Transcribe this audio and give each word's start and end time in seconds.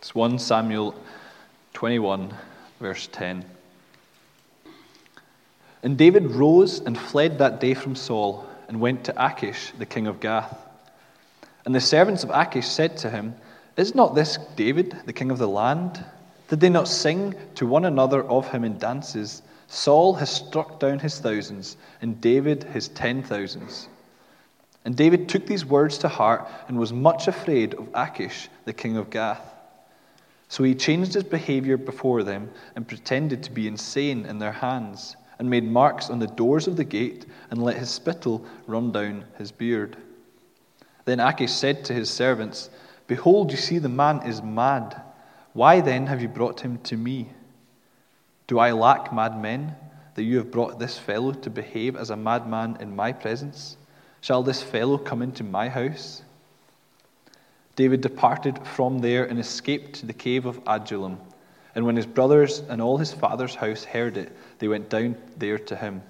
It's 0.00 0.14
1 0.14 0.38
Samuel 0.38 0.94
21, 1.74 2.32
verse 2.80 3.06
10. 3.12 3.44
And 5.82 5.98
David 5.98 6.30
rose 6.30 6.80
and 6.80 6.96
fled 6.96 7.36
that 7.36 7.60
day 7.60 7.74
from 7.74 7.94
Saul 7.94 8.48
and 8.66 8.80
went 8.80 9.04
to 9.04 9.26
Achish, 9.26 9.72
the 9.78 9.84
king 9.84 10.06
of 10.06 10.18
Gath. 10.18 10.56
And 11.66 11.74
the 11.74 11.82
servants 11.82 12.24
of 12.24 12.30
Achish 12.30 12.66
said 12.66 12.96
to 12.96 13.10
him, 13.10 13.34
Is 13.76 13.94
not 13.94 14.14
this 14.14 14.38
David, 14.56 14.96
the 15.04 15.12
king 15.12 15.30
of 15.30 15.36
the 15.36 15.46
land? 15.46 16.02
Did 16.48 16.60
they 16.60 16.70
not 16.70 16.88
sing 16.88 17.34
to 17.56 17.66
one 17.66 17.84
another 17.84 18.24
of 18.24 18.50
him 18.50 18.64
in 18.64 18.78
dances? 18.78 19.42
Saul 19.66 20.14
has 20.14 20.30
struck 20.30 20.80
down 20.80 21.00
his 21.00 21.18
thousands, 21.18 21.76
and 22.00 22.18
David 22.22 22.64
his 22.64 22.88
ten 22.88 23.22
thousands. 23.22 23.90
And 24.86 24.96
David 24.96 25.28
took 25.28 25.44
these 25.44 25.66
words 25.66 25.98
to 25.98 26.08
heart 26.08 26.48
and 26.68 26.78
was 26.78 26.90
much 26.90 27.28
afraid 27.28 27.74
of 27.74 27.86
Achish, 27.92 28.48
the 28.64 28.72
king 28.72 28.96
of 28.96 29.10
Gath. 29.10 29.58
So 30.50 30.64
he 30.64 30.74
changed 30.74 31.14
his 31.14 31.22
behavior 31.22 31.76
before 31.76 32.24
them 32.24 32.50
and 32.74 32.86
pretended 32.86 33.44
to 33.44 33.52
be 33.52 33.68
insane 33.68 34.26
in 34.26 34.40
their 34.40 34.50
hands, 34.50 35.16
and 35.38 35.48
made 35.48 35.62
marks 35.62 36.10
on 36.10 36.18
the 36.18 36.26
doors 36.26 36.66
of 36.66 36.76
the 36.76 36.84
gate 36.84 37.24
and 37.50 37.62
let 37.62 37.76
his 37.76 37.88
spittle 37.88 38.44
run 38.66 38.90
down 38.90 39.24
his 39.38 39.52
beard. 39.52 39.96
Then 41.04 41.20
Achish 41.20 41.52
said 41.52 41.84
to 41.84 41.94
his 41.94 42.10
servants, 42.10 42.68
Behold, 43.06 43.52
you 43.52 43.56
see 43.56 43.78
the 43.78 43.88
man 43.88 44.26
is 44.26 44.42
mad. 44.42 45.00
Why 45.52 45.80
then 45.80 46.08
have 46.08 46.20
you 46.20 46.28
brought 46.28 46.60
him 46.60 46.78
to 46.78 46.96
me? 46.96 47.28
Do 48.48 48.58
I 48.58 48.72
lack 48.72 49.12
madmen, 49.12 49.76
that 50.16 50.24
you 50.24 50.38
have 50.38 50.50
brought 50.50 50.80
this 50.80 50.98
fellow 50.98 51.30
to 51.30 51.48
behave 51.48 51.94
as 51.94 52.10
a 52.10 52.16
madman 52.16 52.76
in 52.80 52.96
my 52.96 53.12
presence? 53.12 53.76
Shall 54.20 54.42
this 54.42 54.62
fellow 54.62 54.98
come 54.98 55.22
into 55.22 55.44
my 55.44 55.68
house? 55.68 56.22
David 57.80 58.02
departed 58.02 58.58
from 58.66 58.98
there 58.98 59.24
and 59.24 59.38
escaped 59.38 59.94
to 59.94 60.06
the 60.06 60.12
cave 60.12 60.44
of 60.44 60.60
Adullam. 60.66 61.18
And 61.74 61.86
when 61.86 61.96
his 61.96 62.04
brothers 62.04 62.58
and 62.68 62.82
all 62.82 62.98
his 62.98 63.10
father's 63.10 63.54
house 63.54 63.84
heard 63.84 64.18
it, 64.18 64.36
they 64.58 64.68
went 64.68 64.90
down 64.90 65.16
there 65.38 65.58
to 65.60 65.74
him. 65.74 66.02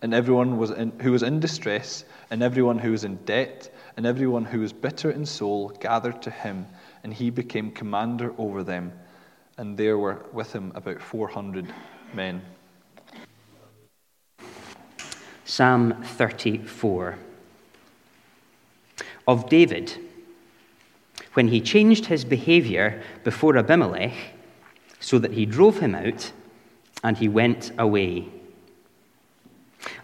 And 0.00 0.14
everyone 0.14 0.58
was 0.58 0.70
in, 0.70 0.92
who 1.00 1.10
was 1.10 1.24
in 1.24 1.40
distress, 1.40 2.04
and 2.30 2.40
everyone 2.40 2.78
who 2.78 2.92
was 2.92 3.02
in 3.02 3.16
debt, 3.24 3.68
and 3.96 4.06
everyone 4.06 4.44
who 4.44 4.60
was 4.60 4.72
bitter 4.72 5.10
in 5.10 5.26
soul 5.26 5.70
gathered 5.80 6.22
to 6.22 6.30
him, 6.30 6.68
and 7.02 7.12
he 7.12 7.30
became 7.30 7.72
commander 7.72 8.32
over 8.38 8.62
them. 8.62 8.92
And 9.58 9.76
there 9.76 9.98
were 9.98 10.24
with 10.32 10.52
him 10.52 10.70
about 10.76 11.02
400 11.02 11.66
men. 12.14 12.42
Psalm 15.44 16.00
34 16.04 17.18
of 19.26 19.48
David 19.48 20.05
when 21.36 21.48
he 21.48 21.60
changed 21.60 22.06
his 22.06 22.24
behavior 22.24 23.02
before 23.22 23.58
Abimelech 23.58 24.14
so 25.00 25.18
that 25.18 25.32
he 25.32 25.44
drove 25.44 25.80
him 25.80 25.94
out 25.94 26.32
and 27.04 27.18
he 27.18 27.28
went 27.28 27.72
away. 27.76 28.26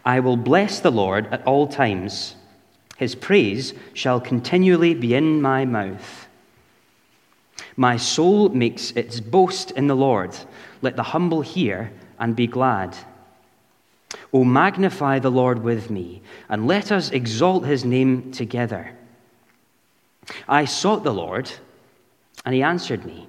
I 0.04 0.20
will 0.20 0.36
bless 0.36 0.80
the 0.80 0.92
Lord 0.92 1.26
at 1.32 1.42
all 1.46 1.66
times. 1.66 2.36
His 2.98 3.14
praise 3.14 3.72
shall 3.94 4.20
continually 4.20 4.92
be 4.92 5.14
in 5.14 5.40
my 5.40 5.64
mouth. 5.64 6.28
My 7.76 7.96
soul 7.96 8.50
makes 8.50 8.90
its 8.90 9.18
boast 9.18 9.70
in 9.70 9.86
the 9.86 9.96
Lord. 9.96 10.36
Let 10.82 10.96
the 10.96 11.02
humble 11.02 11.40
hear 11.40 11.94
and 12.18 12.36
be 12.36 12.46
glad. 12.46 12.94
O 14.34 14.44
magnify 14.44 15.18
the 15.18 15.30
Lord 15.30 15.62
with 15.62 15.88
me, 15.88 16.20
and 16.50 16.66
let 16.66 16.92
us 16.92 17.10
exalt 17.10 17.64
his 17.64 17.86
name 17.86 18.32
together. 18.32 18.98
I 20.48 20.64
sought 20.64 21.04
the 21.04 21.14
Lord, 21.14 21.50
and 22.44 22.54
he 22.54 22.62
answered 22.62 23.04
me 23.04 23.28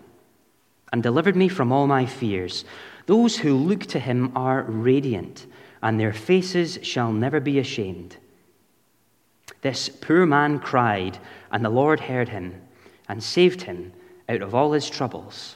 and 0.92 1.02
delivered 1.02 1.36
me 1.36 1.48
from 1.48 1.72
all 1.72 1.88
my 1.88 2.06
fears. 2.06 2.66
Those 3.06 3.38
who 3.38 3.56
look 3.56 3.82
to 3.88 4.00
him 4.00 4.32
are 4.36 4.64
radiant, 4.64 5.48
and 5.82 6.00
their 6.00 6.14
faces 6.14 6.80
shall 6.84 7.12
never 7.12 7.40
be 7.40 7.60
ashamed. 7.60 8.18
This 9.62 9.90
poor 9.90 10.26
man 10.26 10.60
cried, 10.60 11.18
and 11.52 11.64
the 11.64 11.70
Lord 11.70 12.00
heard 12.00 12.30
him 12.30 12.62
and 13.10 13.24
saved 13.24 13.64
him 13.64 13.94
out 14.30 14.42
of 14.42 14.54
all 14.54 14.72
his 14.72 14.90
troubles. 14.90 15.56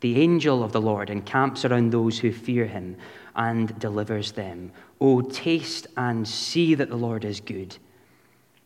The 0.00 0.20
angel 0.20 0.62
of 0.62 0.72
the 0.72 0.80
Lord 0.80 1.08
encamps 1.08 1.64
around 1.64 1.90
those 1.90 2.18
who 2.18 2.32
fear 2.32 2.66
him 2.66 2.96
and 3.34 3.78
delivers 3.78 4.32
them. 4.32 4.72
O 5.00 5.22
taste 5.22 5.86
and 5.96 6.26
see 6.28 6.74
that 6.74 6.90
the 6.90 6.96
Lord 6.96 7.24
is 7.24 7.40
good. 7.40 7.76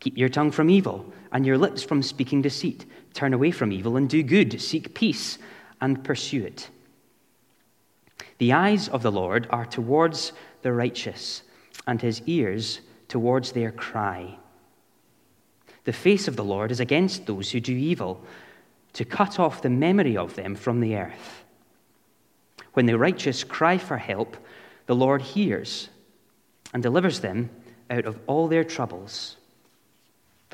Keep 0.00 0.18
your 0.18 0.28
tongue 0.28 0.50
from 0.50 0.70
evil 0.70 1.12
and 1.32 1.46
your 1.46 1.58
lips 1.58 1.82
from 1.82 2.02
speaking 2.02 2.42
deceit. 2.42 2.86
Turn 3.14 3.32
away 3.32 3.50
from 3.50 3.72
evil 3.72 3.96
and 3.96 4.08
do 4.08 4.22
good. 4.22 4.60
Seek 4.60 4.94
peace 4.94 5.38
and 5.80 6.04
pursue 6.04 6.44
it. 6.44 6.68
The 8.38 8.52
eyes 8.52 8.88
of 8.88 9.02
the 9.02 9.12
Lord 9.12 9.46
are 9.50 9.66
towards 9.66 10.32
the 10.62 10.72
righteous, 10.72 11.42
and 11.86 12.00
his 12.00 12.22
ears 12.26 12.80
towards 13.08 13.52
their 13.52 13.70
cry. 13.70 14.36
The 15.84 15.92
face 15.92 16.26
of 16.28 16.36
the 16.36 16.44
Lord 16.44 16.70
is 16.70 16.80
against 16.80 17.26
those 17.26 17.50
who 17.50 17.60
do 17.60 17.74
evil, 17.74 18.24
to 18.94 19.04
cut 19.04 19.38
off 19.38 19.62
the 19.62 19.70
memory 19.70 20.16
of 20.16 20.34
them 20.34 20.54
from 20.54 20.80
the 20.80 20.96
earth. 20.96 21.44
When 22.72 22.86
the 22.86 22.98
righteous 22.98 23.44
cry 23.44 23.78
for 23.78 23.98
help, 23.98 24.36
the 24.86 24.94
Lord 24.94 25.22
hears 25.22 25.88
and 26.72 26.82
delivers 26.82 27.20
them 27.20 27.50
out 27.90 28.04
of 28.04 28.18
all 28.26 28.48
their 28.48 28.64
troubles. 28.64 29.36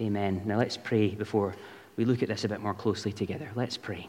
Amen. 0.00 0.42
Now 0.44 0.58
let's 0.58 0.76
pray 0.76 1.08
before 1.10 1.54
we 1.96 2.04
look 2.04 2.22
at 2.22 2.28
this 2.28 2.44
a 2.44 2.48
bit 2.48 2.60
more 2.60 2.74
closely 2.74 3.12
together. 3.12 3.50
Let's 3.54 3.76
pray. 3.76 4.08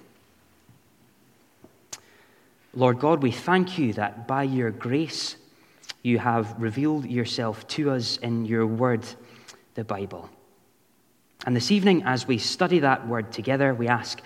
Lord 2.73 2.99
God, 2.99 3.21
we 3.21 3.31
thank 3.31 3.77
you 3.77 3.93
that 3.93 4.27
by 4.27 4.43
your 4.43 4.71
grace 4.71 5.35
you 6.01 6.17
have 6.19 6.55
revealed 6.59 7.05
yourself 7.05 7.67
to 7.67 7.91
us 7.91 8.17
in 8.17 8.45
your 8.45 8.65
word, 8.65 9.05
the 9.75 9.83
Bible. 9.83 10.29
And 11.45 11.55
this 11.55 11.71
evening, 11.71 12.03
as 12.03 12.27
we 12.27 12.37
study 12.37 12.79
that 12.79 13.07
word 13.07 13.31
together, 13.31 13.73
we 13.73 13.87
ask 13.87 14.21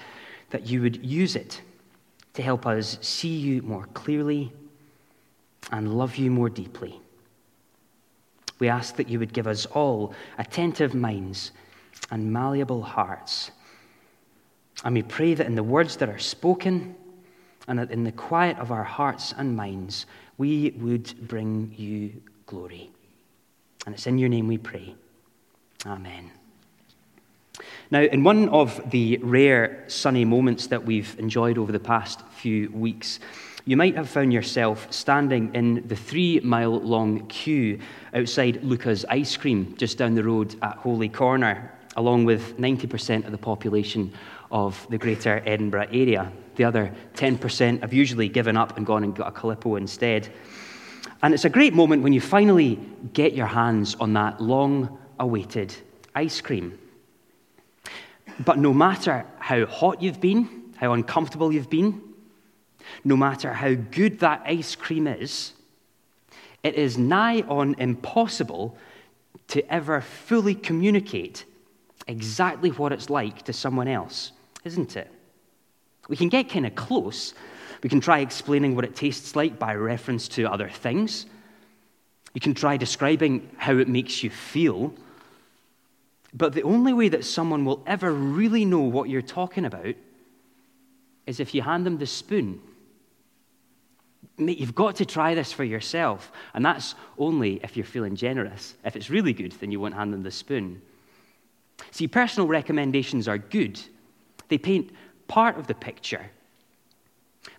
that 0.51 0.68
you 0.68 0.81
would 0.81 1.03
use 1.03 1.36
it 1.36 1.62
to 2.36 2.42
help 2.42 2.65
us 2.65 2.98
see 3.01 3.36
you 3.36 3.62
more 3.63 3.88
clearly 3.94 4.53
and 5.71 5.98
love 5.98 6.15
you 6.15 6.31
more 6.31 6.50
deeply. 6.50 7.01
We 8.59 8.69
ask 8.69 8.95
that 8.95 9.09
you 9.09 9.19
would 9.19 9.33
give 9.33 9.48
us 9.48 9.65
all 9.68 10.13
attentive 10.38 10.94
minds 10.94 11.51
and 12.12 12.31
malleable 12.31 12.81
hearts. 12.81 13.51
And 14.83 14.95
we 14.95 15.04
pray 15.04 15.33
that 15.33 15.45
in 15.45 15.56
the 15.56 15.63
words 15.63 15.98
that 15.98 16.09
are 16.09 16.19
spoken 16.19 16.95
and 17.68 17.80
in 17.92 18.04
the 18.04 18.12
quiet 18.12 18.57
of 18.59 18.71
our 18.71 18.83
hearts 18.83 19.33
and 19.38 19.56
minds, 19.56 20.06
we 20.38 20.71
would 20.77 21.27
bring 21.27 21.74
you 21.75 22.21
glory. 22.45 22.89
And 23.86 23.94
it's 23.94 24.07
in 24.07 24.18
your 24.18 24.30
name 24.30 24.48
we 24.48 24.57
pray. 24.57 24.95
Amen. 25.86 26.31
Now, 27.89 28.01
in 28.01 28.24
one 28.24 28.50
of 28.50 28.92
the 28.92 29.18
rare 29.21 29.86
sunny 29.88 30.25
moments 30.25 30.68
that 30.68 30.86
we've 30.86 31.18
enjoyed 31.19 31.57
over 31.57 31.71
the 31.71 31.80
past 31.80 32.21
few 32.31 32.69
weeks, 32.71 33.19
you 33.68 33.75
might 33.75 33.98
have 33.98 34.10
found 34.10 34.31
yourself 34.31 34.88
standing 34.94 35.54
in 35.54 35.86
the 35.90 35.96
three 35.96 36.40
mile 36.40 36.80
long 36.80 37.28
queue 37.28 37.78
outside 38.14 38.64
Luca's 38.64 39.04
Ice 39.10 39.36
Cream 39.36 39.75
just 39.78 39.98
down 39.98 40.16
the 40.16 40.24
road 40.24 40.56
at 40.62 40.78
Holy 40.78 41.10
Corner, 41.10 41.74
along 41.98 42.24
with 42.24 42.58
90% 42.58 43.25
of 43.25 43.31
the 43.34 43.38
population 43.38 44.14
of 44.52 44.88
the 44.90 44.98
greater 44.98 45.44
Edinburgh 45.46 45.90
area. 45.92 46.31
The 46.56 46.64
other 46.64 46.94
10% 47.16 47.81
have 47.81 47.92
usually 47.92 48.30
given 48.30 48.56
up 48.56 48.78
and 48.78 48.86
gone 48.86 49.04
and 49.04 49.14
got 49.14 49.28
a 49.28 49.38
Calippo 49.38 49.78
instead. 49.78 50.31
And 51.22 51.34
it's 51.34 51.44
a 51.44 51.50
great 51.50 51.74
moment 51.74 52.04
when 52.04 52.13
you 52.13 52.22
finally 52.22 52.80
get 53.12 53.34
your 53.34 53.48
hands 53.48 53.96
on 53.96 54.13
that 54.13 54.40
long 54.40 54.98
awaited 55.20 55.75
ice 56.16 56.40
cream. 56.40 56.80
But 58.46 58.60
no 58.60 58.74
matter 58.74 59.25
how 59.40 59.66
hot 59.66 60.02
you've 60.02 60.22
been, 60.22 60.72
how 60.78 60.94
uncomfortable 60.94 61.52
you've 61.52 61.70
been, 61.70 62.06
no 63.04 63.18
matter 63.18 63.54
how 63.54 63.74
good 63.74 64.19
that 64.19 64.44
ice 64.45 64.75
cream 64.75 65.07
is, 65.07 65.54
it 66.63 66.75
is 66.75 66.98
nigh 66.98 67.42
on 67.42 67.75
impossible 67.78 68.78
to 69.50 69.74
ever 69.74 70.01
fully 70.01 70.56
communicate 70.56 71.45
exactly 72.07 72.69
what 72.72 72.92
it's 72.92 73.10
like 73.10 73.44
to 73.44 73.54
someone 73.54 73.88
else, 73.88 74.31
isn't 74.63 74.95
it? 74.98 75.12
We 76.10 76.16
can 76.16 76.30
get 76.30 76.50
kind 76.50 76.66
of 76.66 76.75
close. 76.75 77.34
We 77.84 77.89
can 77.89 78.01
try 78.01 78.19
explaining 78.19 78.75
what 78.75 78.86
it 78.86 78.95
tastes 78.95 79.36
like 79.36 79.60
by 79.60 79.75
reference 79.75 80.28
to 80.30 80.51
other 80.51 80.69
things. 80.69 81.25
You 82.34 82.42
can 82.42 82.54
try 82.54 82.78
describing 82.78 83.50
how 83.57 83.78
it 83.78 83.88
makes 83.88 84.24
you 84.24 84.30
feel. 84.30 84.94
But 86.34 86.54
the 86.54 86.63
only 86.63 86.94
way 86.94 87.10
that 87.10 87.25
someone 87.25 87.66
will 87.66 87.84
ever 87.88 88.13
really 88.13 88.66
know 88.66 88.81
what 88.81 89.10
you're 89.10 89.22
talking 89.22 89.66
about 89.66 89.95
is 91.25 91.39
if 91.39 91.54
you 91.54 91.62
hand 91.62 91.86
them 91.86 91.98
the 91.98 92.06
spoon. 92.06 92.62
You've 94.38 94.75
got 94.75 94.98
to 94.98 95.06
try 95.06 95.34
this 95.34 95.52
for 95.52 95.64
yourself. 95.64 96.31
And 96.54 96.64
that's 96.64 96.96
only 97.18 97.60
if 97.64 97.75
you're 97.75 97.86
feeling 97.86 98.16
generous. 98.16 98.75
If 98.86 98.96
it's 98.96 99.10
really 99.10 99.34
good, 99.34 99.54
then 99.54 99.72
you 99.72 99.80
won't 99.80 99.96
hand 99.96 100.14
them 100.14 100.24
the 100.24 100.31
spoon. 100.31 100.81
See, 101.92 102.08
personal 102.08 102.48
recommendations 102.48 103.28
are 103.28 103.38
good, 103.38 103.80
they 104.50 104.58
paint 104.58 104.92
part 105.28 105.58
of 105.58 105.68
the 105.68 105.75
picture. 105.75 106.31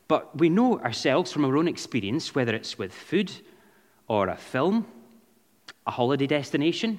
But 0.07 0.37
we 0.39 0.49
know 0.49 0.81
ourselves 0.81 1.33
from 1.33 1.45
our 1.45 1.57
own 1.57 1.69
experience, 1.69 2.35
whether 2.35 2.55
it's 2.55 2.79
with 2.79 2.93
food 2.93 3.31
or 4.09 4.29
a 4.29 4.37
film, 4.37 4.87
a 5.87 5.91
holiday 5.91 6.27
destination, 6.27 6.99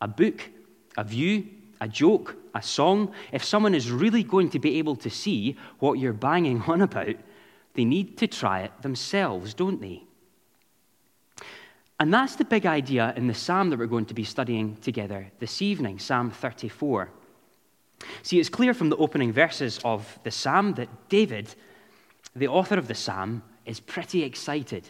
a 0.00 0.08
book, 0.08 0.48
a 0.96 1.04
view, 1.04 1.46
a 1.80 1.88
joke, 1.88 2.36
a 2.54 2.62
song, 2.62 3.12
if 3.32 3.44
someone 3.44 3.74
is 3.74 3.90
really 3.90 4.22
going 4.22 4.48
to 4.50 4.58
be 4.58 4.78
able 4.78 4.96
to 4.96 5.10
see 5.10 5.56
what 5.78 5.98
you're 5.98 6.12
banging 6.12 6.62
on 6.66 6.80
about, 6.80 7.16
they 7.74 7.84
need 7.84 8.18
to 8.18 8.26
try 8.26 8.60
it 8.60 8.82
themselves, 8.82 9.54
don't 9.54 9.80
they? 9.80 10.04
And 11.98 12.12
that's 12.12 12.36
the 12.36 12.44
big 12.44 12.64
idea 12.64 13.12
in 13.16 13.26
the 13.26 13.34
psalm 13.34 13.68
that 13.70 13.78
we're 13.78 13.86
going 13.86 14.06
to 14.06 14.14
be 14.14 14.24
studying 14.24 14.76
together 14.76 15.30
this 15.38 15.60
evening, 15.60 15.98
Psalm 15.98 16.30
34. 16.30 17.10
See, 18.22 18.40
it's 18.40 18.48
clear 18.48 18.72
from 18.72 18.88
the 18.88 18.96
opening 18.96 19.32
verses 19.32 19.78
of 19.84 20.18
the 20.24 20.30
psalm 20.30 20.74
that 20.74 20.88
David, 21.10 21.54
the 22.34 22.48
author 22.48 22.78
of 22.78 22.88
the 22.88 22.94
psalm, 22.94 23.42
is 23.66 23.80
pretty 23.80 24.22
excited. 24.22 24.88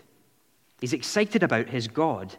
He's 0.80 0.92
excited 0.92 1.42
about 1.42 1.68
his 1.68 1.88
God. 1.88 2.36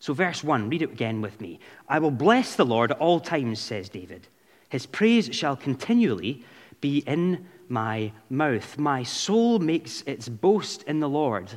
So, 0.00 0.12
verse 0.12 0.42
1, 0.42 0.68
read 0.68 0.82
it 0.82 0.92
again 0.92 1.20
with 1.20 1.40
me. 1.40 1.60
I 1.88 2.00
will 2.00 2.10
bless 2.10 2.56
the 2.56 2.66
Lord 2.66 2.90
at 2.90 2.98
all 2.98 3.20
times, 3.20 3.60
says 3.60 3.88
David. 3.88 4.26
His 4.70 4.86
praise 4.86 5.28
shall 5.32 5.56
continually 5.56 6.44
be 6.80 6.98
in 7.06 7.46
my 7.70 8.12
mouth. 8.28 8.78
My 8.78 9.02
soul 9.02 9.58
makes 9.58 10.02
its 10.02 10.28
boast 10.28 10.82
in 10.84 11.00
the 11.00 11.08
Lord. 11.08 11.50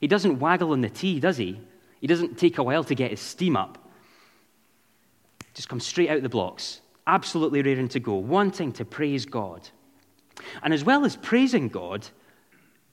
He 0.00 0.06
doesn't 0.06 0.38
waggle 0.38 0.72
on 0.72 0.82
the 0.82 0.90
tee, 0.90 1.20
does 1.20 1.36
he? 1.36 1.60
He 2.00 2.06
doesn't 2.06 2.38
take 2.38 2.58
a 2.58 2.62
while 2.62 2.84
to 2.84 2.94
get 2.94 3.10
his 3.10 3.20
steam 3.20 3.56
up. 3.56 3.78
Just 5.54 5.68
comes 5.68 5.86
straight 5.86 6.10
out 6.10 6.22
the 6.22 6.28
blocks, 6.28 6.82
absolutely 7.06 7.62
raring 7.62 7.88
to 7.88 8.00
go, 8.00 8.14
wanting 8.14 8.72
to 8.72 8.84
praise 8.84 9.24
God. 9.24 9.68
And 10.62 10.74
as 10.74 10.84
well 10.84 11.04
as 11.04 11.16
praising 11.16 11.68
God, 11.68 12.06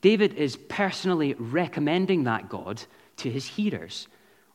David 0.02 0.34
is 0.36 0.56
personally 0.56 1.34
recommending 1.38 2.24
that 2.24 2.50
God 2.50 2.82
to 3.18 3.30
his 3.30 3.46
hearers 3.46 4.08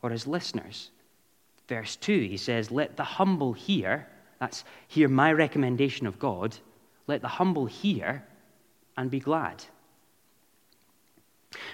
or 0.03 0.11
his 0.11 0.27
listeners. 0.27 0.91
Verse 1.69 1.97
2, 1.97 2.21
he 2.21 2.37
says, 2.39 2.71
Let 2.71 2.97
the 2.97 3.05
humble 3.05 3.53
hear, 3.53 4.09
that's 4.41 4.65
hear 4.89 5.09
my 5.09 5.33
recommendation 5.33 6.07
of 6.07 6.19
God, 6.19 6.57
let 7.09 7.23
the 7.23 7.29
humble 7.29 7.67
hear 7.67 8.25
and 8.97 9.11
be 9.11 9.19
glad. 9.19 9.65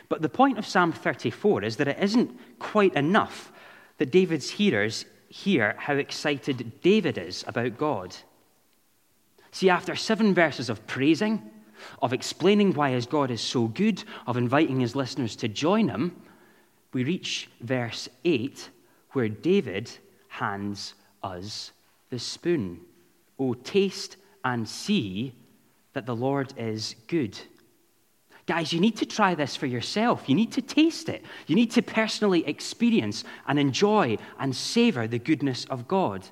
But 0.08 0.22
the 0.22 0.28
point 0.28 0.56
of 0.56 0.66
Psalm 0.66 0.92
34 0.92 1.64
is 1.64 1.76
that 1.76 1.88
it 1.88 1.98
isn't 2.00 2.58
quite 2.58 2.94
enough 2.94 3.52
that 3.98 4.12
David's 4.12 4.50
hearers 4.50 5.04
hear 5.28 5.75
how 5.78 5.94
excited 5.94 6.81
David 6.81 7.19
is 7.19 7.44
about 7.46 7.76
God. 7.76 8.16
See, 9.50 9.69
after 9.69 9.96
seven 9.96 10.34
verses 10.34 10.70
of 10.70 10.86
praising, 10.86 11.50
of 12.00 12.12
explaining 12.12 12.72
why 12.72 12.90
his 12.90 13.06
God 13.06 13.31
is 13.31 13.40
so 13.40 13.66
good, 13.66 14.02
of 14.26 14.36
inviting 14.36 14.81
his 14.81 14.96
listeners 14.96 15.36
to 15.36 15.48
join 15.48 15.88
him, 15.88 16.16
we 16.92 17.04
reach 17.04 17.50
verse 17.60 18.08
8 18.25 18.70
where 19.10 19.28
David 19.28 19.90
hands 20.28 20.94
us 21.22 21.72
the 22.10 22.19
spoon. 22.19 22.81
Oh, 23.38 23.54
taste 23.54 24.16
and 24.44 24.69
see 24.69 25.35
that 25.94 26.06
the 26.06 26.14
Lord 26.14 26.52
is 26.56 26.94
good. 27.06 27.38
Guys, 28.46 28.73
you 28.73 28.81
need 28.81 28.96
to 28.96 29.06
try 29.06 29.35
this 29.35 29.56
for 29.56 29.67
yourself. 29.67 30.29
You 30.29 30.35
need 30.35 30.52
to 30.52 30.62
taste 30.62 31.08
it. 31.08 31.25
You 31.46 31.56
need 31.56 31.70
to 31.73 31.82
personally 31.82 32.46
experience 32.46 33.25
and 33.49 33.58
enjoy 33.58 34.19
and 34.38 34.55
savor 34.55 35.06
the 35.06 35.19
goodness 35.19 35.64
of 35.67 35.88
God. 35.88 36.26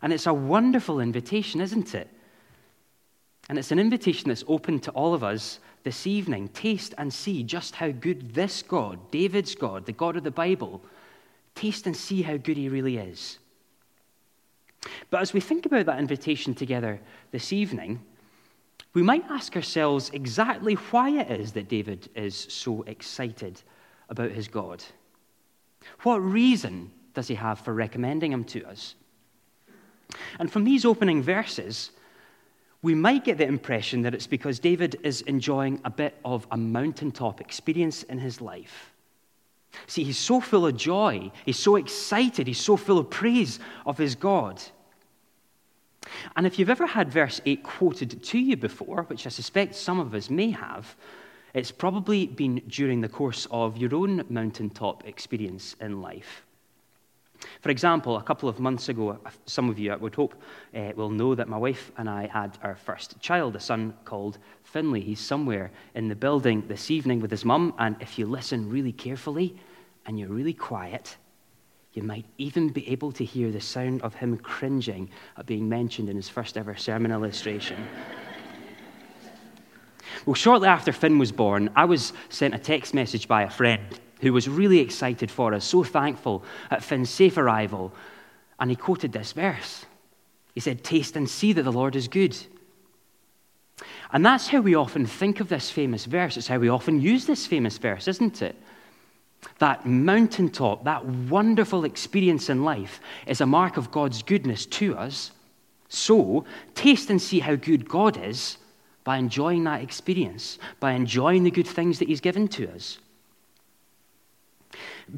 And 0.00 0.12
it's 0.12 0.26
a 0.26 0.32
wonderful 0.32 1.00
invitation, 1.00 1.60
isn't 1.60 1.94
it? 1.94 2.08
And 3.50 3.58
it's 3.58 3.72
an 3.72 3.78
invitation 3.78 4.28
that's 4.28 4.44
open 4.48 4.80
to 4.80 4.90
all 4.92 5.12
of 5.12 5.22
us 5.22 5.58
this 5.82 6.06
evening. 6.06 6.48
Taste 6.48 6.94
and 6.96 7.12
see 7.12 7.42
just 7.42 7.74
how 7.74 7.90
good 7.90 8.34
this 8.34 8.62
God, 8.62 9.10
David's 9.10 9.54
God, 9.54 9.84
the 9.84 9.92
God 9.92 10.16
of 10.16 10.24
the 10.24 10.30
Bible, 10.30 10.82
taste 11.54 11.86
and 11.86 11.96
see 11.96 12.22
how 12.22 12.36
good 12.36 12.56
he 12.56 12.68
really 12.68 12.96
is. 12.96 13.38
But 15.10 15.20
as 15.20 15.32
we 15.32 15.40
think 15.40 15.66
about 15.66 15.86
that 15.86 15.98
invitation 15.98 16.54
together 16.54 17.00
this 17.30 17.52
evening, 17.52 18.00
we 18.94 19.02
might 19.02 19.24
ask 19.30 19.54
ourselves 19.56 20.10
exactly 20.12 20.74
why 20.74 21.10
it 21.10 21.40
is 21.40 21.52
that 21.52 21.68
David 21.68 22.08
is 22.14 22.34
so 22.34 22.82
excited 22.82 23.62
about 24.08 24.30
his 24.30 24.48
God. 24.48 24.82
What 26.02 26.18
reason 26.18 26.90
does 27.14 27.28
he 27.28 27.34
have 27.34 27.60
for 27.60 27.74
recommending 27.74 28.32
him 28.32 28.44
to 28.44 28.64
us? 28.64 28.94
And 30.38 30.50
from 30.50 30.64
these 30.64 30.84
opening 30.84 31.22
verses, 31.22 31.90
we 32.82 32.94
might 32.94 33.24
get 33.24 33.38
the 33.38 33.46
impression 33.46 34.02
that 34.02 34.14
it's 34.14 34.26
because 34.26 34.58
David 34.58 34.98
is 35.02 35.22
enjoying 35.22 35.80
a 35.84 35.90
bit 35.90 36.18
of 36.24 36.46
a 36.50 36.56
mountaintop 36.56 37.40
experience 37.40 38.04
in 38.04 38.18
his 38.18 38.40
life. 38.40 38.92
See, 39.86 40.04
he's 40.04 40.18
so 40.18 40.40
full 40.40 40.66
of 40.66 40.76
joy, 40.76 41.30
he's 41.44 41.58
so 41.58 41.76
excited, 41.76 42.46
he's 42.46 42.60
so 42.60 42.76
full 42.76 42.98
of 42.98 43.10
praise 43.10 43.58
of 43.86 43.98
his 43.98 44.14
God. 44.14 44.62
And 46.36 46.46
if 46.46 46.58
you've 46.58 46.70
ever 46.70 46.86
had 46.86 47.10
verse 47.10 47.40
8 47.44 47.62
quoted 47.62 48.22
to 48.22 48.38
you 48.38 48.56
before, 48.56 49.02
which 49.04 49.26
I 49.26 49.30
suspect 49.30 49.74
some 49.74 50.00
of 50.00 50.14
us 50.14 50.30
may 50.30 50.50
have, 50.50 50.96
it's 51.54 51.70
probably 51.70 52.26
been 52.26 52.62
during 52.68 53.00
the 53.00 53.08
course 53.08 53.46
of 53.50 53.76
your 53.76 53.94
own 53.94 54.24
mountaintop 54.28 55.06
experience 55.06 55.76
in 55.80 56.00
life. 56.00 56.44
For 57.60 57.70
example, 57.70 58.16
a 58.16 58.22
couple 58.22 58.48
of 58.48 58.60
months 58.60 58.88
ago, 58.88 59.18
some 59.46 59.68
of 59.68 59.78
you, 59.78 59.92
I 59.92 59.96
would 59.96 60.14
hope, 60.14 60.34
uh, 60.74 60.92
will 60.94 61.10
know 61.10 61.34
that 61.34 61.48
my 61.48 61.56
wife 61.56 61.90
and 61.96 62.08
I 62.08 62.28
had 62.28 62.56
our 62.62 62.76
first 62.76 63.20
child, 63.20 63.56
a 63.56 63.60
son 63.60 63.94
called 64.04 64.38
Finley. 64.62 65.00
He's 65.00 65.20
somewhere 65.20 65.72
in 65.94 66.08
the 66.08 66.14
building 66.14 66.64
this 66.68 66.90
evening 66.90 67.20
with 67.20 67.30
his 67.30 67.44
mum, 67.44 67.74
and 67.78 67.96
if 68.00 68.18
you 68.18 68.26
listen 68.26 68.70
really 68.70 68.92
carefully 68.92 69.56
and 70.06 70.18
you're 70.18 70.28
really 70.28 70.52
quiet, 70.52 71.16
you 71.94 72.02
might 72.04 72.26
even 72.38 72.68
be 72.68 72.88
able 72.88 73.10
to 73.12 73.24
hear 73.24 73.50
the 73.50 73.60
sound 73.60 74.02
of 74.02 74.14
him 74.14 74.36
cringing 74.36 75.10
at 75.36 75.46
being 75.46 75.68
mentioned 75.68 76.08
in 76.08 76.14
his 76.14 76.28
first 76.28 76.56
ever 76.56 76.76
sermon 76.76 77.10
illustration. 77.10 77.88
well, 80.26 80.34
shortly 80.34 80.68
after 80.68 80.92
Finn 80.92 81.18
was 81.18 81.32
born, 81.32 81.70
I 81.74 81.86
was 81.86 82.12
sent 82.28 82.54
a 82.54 82.58
text 82.58 82.94
message 82.94 83.26
by 83.26 83.42
a 83.42 83.50
friend 83.50 83.98
who 84.20 84.32
was 84.32 84.48
really 84.48 84.80
excited 84.80 85.30
for 85.30 85.54
us, 85.54 85.64
so 85.64 85.84
thankful 85.84 86.44
at 86.70 86.82
Finn's 86.82 87.10
safe 87.10 87.36
arrival. 87.36 87.92
And 88.58 88.70
he 88.70 88.76
quoted 88.76 89.12
this 89.12 89.32
verse. 89.32 89.86
He 90.54 90.60
said, 90.60 90.82
Taste 90.82 91.16
and 91.16 91.28
see 91.28 91.52
that 91.52 91.62
the 91.62 91.72
Lord 91.72 91.94
is 91.94 92.08
good. 92.08 92.36
And 94.12 94.24
that's 94.24 94.48
how 94.48 94.60
we 94.60 94.74
often 94.74 95.06
think 95.06 95.40
of 95.40 95.48
this 95.48 95.70
famous 95.70 96.04
verse. 96.04 96.36
It's 96.36 96.48
how 96.48 96.58
we 96.58 96.68
often 96.68 97.00
use 97.00 97.26
this 97.26 97.46
famous 97.46 97.78
verse, 97.78 98.08
isn't 98.08 98.42
it? 98.42 98.56
That 99.58 99.86
mountaintop, 99.86 100.84
that 100.84 101.04
wonderful 101.04 101.84
experience 101.84 102.48
in 102.48 102.64
life, 102.64 103.00
is 103.26 103.40
a 103.40 103.46
mark 103.46 103.76
of 103.76 103.90
God's 103.90 104.22
goodness 104.22 104.66
to 104.66 104.96
us. 104.96 105.30
So, 105.88 106.44
taste 106.74 107.08
and 107.10 107.20
see 107.20 107.38
how 107.38 107.54
good 107.54 107.88
God 107.88 108.22
is 108.22 108.58
by 109.04 109.16
enjoying 109.16 109.64
that 109.64 109.82
experience, 109.82 110.58
by 110.80 110.92
enjoying 110.92 111.44
the 111.44 111.50
good 111.50 111.66
things 111.66 111.98
that 111.98 112.08
He's 112.08 112.20
given 112.20 112.48
to 112.48 112.68
us. 112.74 112.98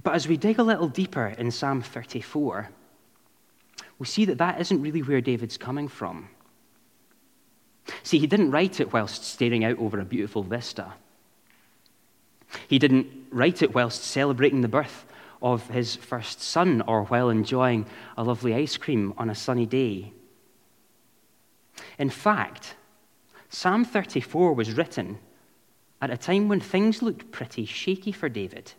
But 0.02 0.14
as 0.14 0.28
we 0.28 0.36
dig 0.36 0.58
a 0.58 0.62
little 0.62 0.88
deeper 0.88 1.28
in 1.38 1.50
Psalm 1.50 1.82
34, 1.82 2.70
we 3.98 4.06
see 4.06 4.24
that 4.24 4.38
that 4.38 4.60
isn't 4.60 4.82
really 4.82 5.02
where 5.02 5.20
David's 5.20 5.58
coming 5.58 5.88
from. 5.88 6.28
See, 8.02 8.18
he 8.18 8.26
didn't 8.26 8.50
write 8.50 8.80
it 8.80 8.92
whilst 8.92 9.24
staring 9.24 9.64
out 9.64 9.78
over 9.78 9.98
a 9.98 10.04
beautiful 10.04 10.42
vista. 10.42 10.92
He 12.68 12.78
didn't 12.78 13.06
write 13.30 13.62
it 13.62 13.74
whilst 13.74 14.04
celebrating 14.04 14.60
the 14.60 14.68
birth 14.68 15.06
of 15.42 15.68
his 15.68 15.96
first 15.96 16.42
son 16.42 16.82
or 16.86 17.04
while 17.04 17.30
enjoying 17.30 17.86
a 18.16 18.24
lovely 18.24 18.54
ice 18.54 18.76
cream 18.76 19.14
on 19.16 19.30
a 19.30 19.34
sunny 19.34 19.66
day. 19.66 20.12
In 21.98 22.10
fact, 22.10 22.74
Psalm 23.48 23.84
34 23.84 24.54
was 24.54 24.72
written 24.72 25.18
at 26.00 26.10
a 26.10 26.16
time 26.16 26.48
when 26.48 26.60
things 26.60 27.02
looked 27.02 27.30
pretty 27.30 27.64
shaky 27.64 28.12
for 28.12 28.28
David. 28.28 28.72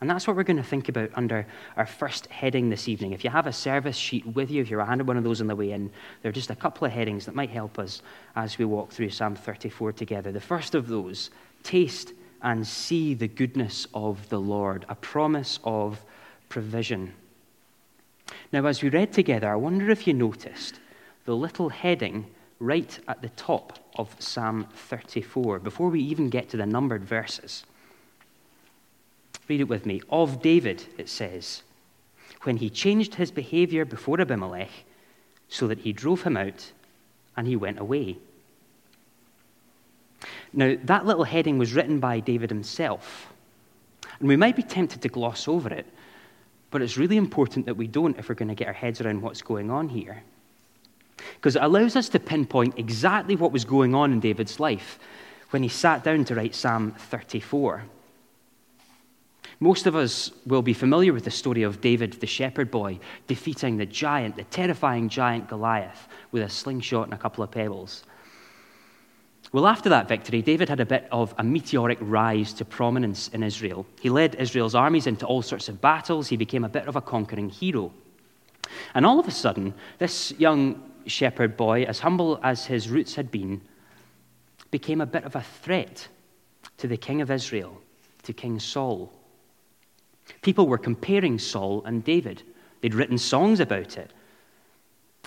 And 0.00 0.08
that's 0.08 0.26
what 0.26 0.34
we're 0.34 0.44
going 0.44 0.56
to 0.56 0.62
think 0.62 0.88
about 0.88 1.10
under 1.14 1.46
our 1.76 1.84
first 1.84 2.26
heading 2.28 2.70
this 2.70 2.88
evening. 2.88 3.12
If 3.12 3.22
you 3.22 3.28
have 3.28 3.46
a 3.46 3.52
service 3.52 3.96
sheet 3.96 4.26
with 4.26 4.50
you, 4.50 4.62
if 4.62 4.70
you're 4.70 4.82
handed 4.82 5.06
one 5.06 5.18
of 5.18 5.24
those 5.24 5.42
on 5.42 5.46
the 5.46 5.56
way 5.56 5.72
in, 5.72 5.90
there 6.22 6.30
are 6.30 6.32
just 6.32 6.48
a 6.48 6.56
couple 6.56 6.86
of 6.86 6.92
headings 6.92 7.26
that 7.26 7.34
might 7.34 7.50
help 7.50 7.78
us 7.78 8.00
as 8.34 8.56
we 8.56 8.64
walk 8.64 8.92
through 8.92 9.10
Psalm 9.10 9.34
34 9.34 9.92
together. 9.92 10.32
The 10.32 10.40
first 10.40 10.74
of 10.74 10.88
those, 10.88 11.30
taste 11.62 12.14
and 12.42 12.66
see 12.66 13.12
the 13.12 13.28
goodness 13.28 13.86
of 13.92 14.26
the 14.30 14.40
Lord, 14.40 14.86
a 14.88 14.94
promise 14.94 15.58
of 15.64 16.02
provision. 16.48 17.12
Now, 18.52 18.64
as 18.64 18.82
we 18.82 18.88
read 18.88 19.12
together, 19.12 19.50
I 19.50 19.56
wonder 19.56 19.90
if 19.90 20.06
you 20.06 20.14
noticed 20.14 20.80
the 21.26 21.36
little 21.36 21.68
heading 21.68 22.26
right 22.58 22.98
at 23.08 23.20
the 23.20 23.28
top 23.30 23.78
of 23.96 24.14
Psalm 24.18 24.66
34, 24.74 25.58
before 25.58 25.90
we 25.90 26.00
even 26.00 26.30
get 26.30 26.48
to 26.50 26.56
the 26.56 26.66
numbered 26.66 27.04
verses. 27.04 27.64
Read 29.50 29.62
it 29.62 29.68
with 29.68 29.84
me. 29.84 30.00
Of 30.08 30.40
David, 30.40 30.84
it 30.96 31.08
says, 31.08 31.64
when 32.44 32.58
he 32.58 32.70
changed 32.70 33.16
his 33.16 33.32
behavior 33.32 33.84
before 33.84 34.20
Abimelech, 34.20 34.70
so 35.48 35.66
that 35.66 35.80
he 35.80 35.92
drove 35.92 36.22
him 36.22 36.36
out 36.36 36.70
and 37.36 37.48
he 37.48 37.56
went 37.56 37.80
away. 37.80 38.16
Now, 40.52 40.76
that 40.84 41.04
little 41.04 41.24
heading 41.24 41.58
was 41.58 41.72
written 41.72 41.98
by 41.98 42.20
David 42.20 42.48
himself. 42.48 43.32
And 44.20 44.28
we 44.28 44.36
might 44.36 44.54
be 44.54 44.62
tempted 44.62 45.02
to 45.02 45.08
gloss 45.08 45.48
over 45.48 45.74
it, 45.74 45.86
but 46.70 46.80
it's 46.80 46.96
really 46.96 47.16
important 47.16 47.66
that 47.66 47.76
we 47.76 47.88
don't 47.88 48.18
if 48.20 48.28
we're 48.28 48.36
going 48.36 48.50
to 48.50 48.54
get 48.54 48.68
our 48.68 48.72
heads 48.72 49.00
around 49.00 49.20
what's 49.20 49.42
going 49.42 49.68
on 49.68 49.88
here. 49.88 50.22
Because 51.34 51.56
it 51.56 51.62
allows 51.64 51.96
us 51.96 52.08
to 52.10 52.20
pinpoint 52.20 52.78
exactly 52.78 53.34
what 53.34 53.50
was 53.50 53.64
going 53.64 53.96
on 53.96 54.12
in 54.12 54.20
David's 54.20 54.60
life 54.60 55.00
when 55.50 55.64
he 55.64 55.68
sat 55.68 56.04
down 56.04 56.24
to 56.26 56.36
write 56.36 56.54
Psalm 56.54 56.92
34. 56.92 57.82
Most 59.58 59.86
of 59.86 59.94
us 59.94 60.30
will 60.46 60.62
be 60.62 60.72
familiar 60.72 61.12
with 61.12 61.24
the 61.24 61.30
story 61.30 61.62
of 61.62 61.80
David, 61.80 62.14
the 62.14 62.26
shepherd 62.26 62.70
boy, 62.70 62.98
defeating 63.26 63.76
the 63.76 63.86
giant, 63.86 64.36
the 64.36 64.44
terrifying 64.44 65.08
giant 65.08 65.48
Goliath, 65.48 66.08
with 66.32 66.42
a 66.42 66.48
slingshot 66.48 67.04
and 67.04 67.14
a 67.14 67.18
couple 67.18 67.44
of 67.44 67.50
pebbles. 67.50 68.04
Well, 69.52 69.66
after 69.66 69.88
that 69.88 70.08
victory, 70.08 70.42
David 70.42 70.68
had 70.68 70.80
a 70.80 70.86
bit 70.86 71.08
of 71.10 71.34
a 71.36 71.42
meteoric 71.42 71.98
rise 72.00 72.52
to 72.54 72.64
prominence 72.64 73.28
in 73.28 73.42
Israel. 73.42 73.84
He 74.00 74.08
led 74.08 74.36
Israel's 74.36 74.76
armies 74.76 75.06
into 75.08 75.26
all 75.26 75.42
sorts 75.42 75.68
of 75.68 75.80
battles. 75.80 76.28
He 76.28 76.36
became 76.36 76.64
a 76.64 76.68
bit 76.68 76.86
of 76.86 76.94
a 76.94 77.00
conquering 77.00 77.50
hero. 77.50 77.92
And 78.94 79.04
all 79.04 79.18
of 79.18 79.26
a 79.26 79.32
sudden, 79.32 79.74
this 79.98 80.32
young 80.38 80.80
shepherd 81.06 81.56
boy, 81.56 81.82
as 81.82 81.98
humble 81.98 82.38
as 82.42 82.64
his 82.64 82.88
roots 82.88 83.16
had 83.16 83.30
been, 83.30 83.60
became 84.70 85.00
a 85.00 85.06
bit 85.06 85.24
of 85.24 85.34
a 85.34 85.42
threat 85.42 86.06
to 86.78 86.86
the 86.86 86.96
king 86.96 87.20
of 87.20 87.30
Israel, 87.30 87.80
to 88.22 88.32
King 88.32 88.60
Saul. 88.60 89.12
People 90.42 90.66
were 90.66 90.78
comparing 90.78 91.38
Saul 91.38 91.82
and 91.84 92.04
David. 92.04 92.42
They'd 92.80 92.94
written 92.94 93.18
songs 93.18 93.60
about 93.60 93.98
it. 93.98 94.12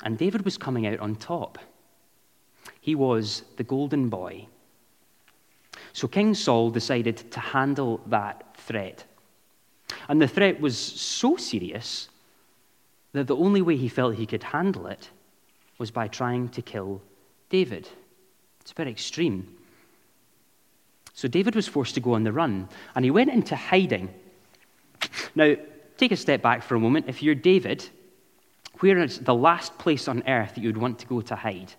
And 0.04 0.18
David 0.18 0.44
was 0.44 0.58
coming 0.58 0.88
out 0.88 1.00
on 1.00 1.16
top. 1.16 1.60
He 2.82 2.96
was 2.96 3.44
the 3.58 3.64
golden 3.64 4.10
boy. 4.10 4.48
So 5.94 6.08
King 6.08 6.34
Saul 6.34 6.72
decided 6.72 7.32
to 7.32 7.40
handle 7.40 8.02
that 8.08 8.58
threat. 8.58 9.04
And 10.10 10.22
the 10.22 10.28
threat 10.28 10.60
was 10.60 10.78
so 10.78 11.38
serious 11.38 12.10
that 13.14 13.28
the 13.28 13.36
only 13.36 13.62
way 13.62 13.78
he 13.78 13.88
felt 13.88 14.16
he 14.16 14.26
could 14.26 14.44
handle 14.44 14.88
it 14.88 15.10
was 15.78 15.92
by 15.92 16.08
trying 16.08 16.50
to 16.50 16.62
kill 16.62 17.02
David. 17.50 17.88
It's 18.62 18.74
bit 18.74 18.88
extreme. 18.88 19.56
So 21.14 21.28
David 21.28 21.56
was 21.56 21.68
forced 21.68 21.94
to 21.96 22.02
go 22.02 22.14
on 22.14 22.24
the 22.24 22.32
run, 22.32 22.68
and 22.96 23.06
he 23.06 23.12
went 23.12 23.30
into 23.30 23.56
hiding 23.56 24.10
now, 25.36 25.56
take 25.98 26.12
a 26.12 26.18
step 26.18 26.42
back 26.42 26.64
for 26.64 26.76
a 26.76 26.80
moment. 26.80 27.06
If 27.08 27.24
you're 27.24 27.36
David, 27.36 27.88
where 28.80 28.98
is 29.00 29.20
the 29.20 29.36
last 29.36 29.78
place 29.78 30.08
on 30.08 30.28
earth 30.28 30.56
that 30.56 30.62
you'd 30.62 30.78
want 30.78 31.00
to 31.00 31.08
go 31.08 31.22
to 31.22 31.36
hide? 31.36 31.74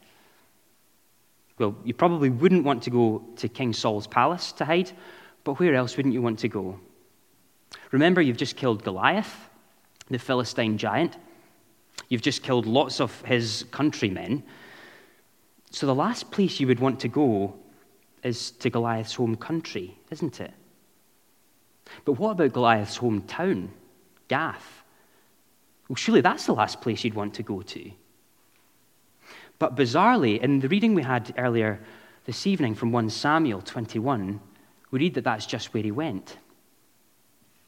Well, 1.59 1.77
you 1.85 1.95
probably 1.95 2.31
wouldn't 2.31 2.65
want 2.65 2.83
to 2.85 2.91
go 2.91 3.25
to 3.37 3.49
King 3.49 3.73
Saul's 3.73 4.07
palace 4.07 4.53
to 4.53 4.65
hide, 4.65 4.91
but 5.45 5.59
where 5.61 5.75
else 5.75 5.97
wouldn't 5.97 6.15
you 6.15 6.23
want 6.23 6.39
to 6.41 6.49
go? 6.49 6.81
Remember, 7.93 8.21
you've 8.21 8.37
just 8.37 8.57
killed 8.57 8.83
Goliath, 8.83 9.49
the 10.09 10.19
Philistine 10.19 10.79
giant. 10.79 11.17
You've 12.09 12.23
just 12.23 12.43
killed 12.43 12.67
lots 12.67 13.01
of 13.01 13.23
his 13.23 13.65
countrymen. 13.71 14.43
So 15.71 15.87
the 15.87 15.95
last 15.95 16.31
place 16.31 16.59
you 16.61 16.67
would 16.67 16.81
want 16.81 17.01
to 17.01 17.09
go 17.09 17.55
is 18.23 18.53
to 18.53 18.71
Goliath's 18.71 19.15
home 19.15 19.37
country, 19.37 19.97
isn't 20.11 20.41
it? 20.41 20.53
But 22.05 22.13
what 22.13 22.33
about 22.33 22.53
Goliath's 22.53 22.99
hometown, 22.99 23.69
Gath? 24.29 24.83
Well, 25.89 25.97
surely 25.97 26.21
that's 26.21 26.47
the 26.47 26.55
last 26.55 26.81
place 26.81 27.05
you'd 27.05 27.15
want 27.15 27.35
to 27.35 27.43
go 27.43 27.63
to. 27.63 27.91
But 29.59 29.77
bizarrely, 29.77 30.41
in 30.41 30.61
the 30.61 30.69
reading 30.69 30.95
we 30.95 31.03
had 31.03 31.35
earlier 31.39 31.81
this 32.25 32.47
evening 32.47 32.75
from 32.75 32.93
1 32.93 33.11
Samuel 33.11 33.61
21, 33.61 34.41
we 34.91 34.99
read 34.99 35.15
that 35.15 35.25
that's 35.25 35.47
just 35.47 35.73
where 35.75 35.83
he 35.83 35.91
went. 35.91 36.37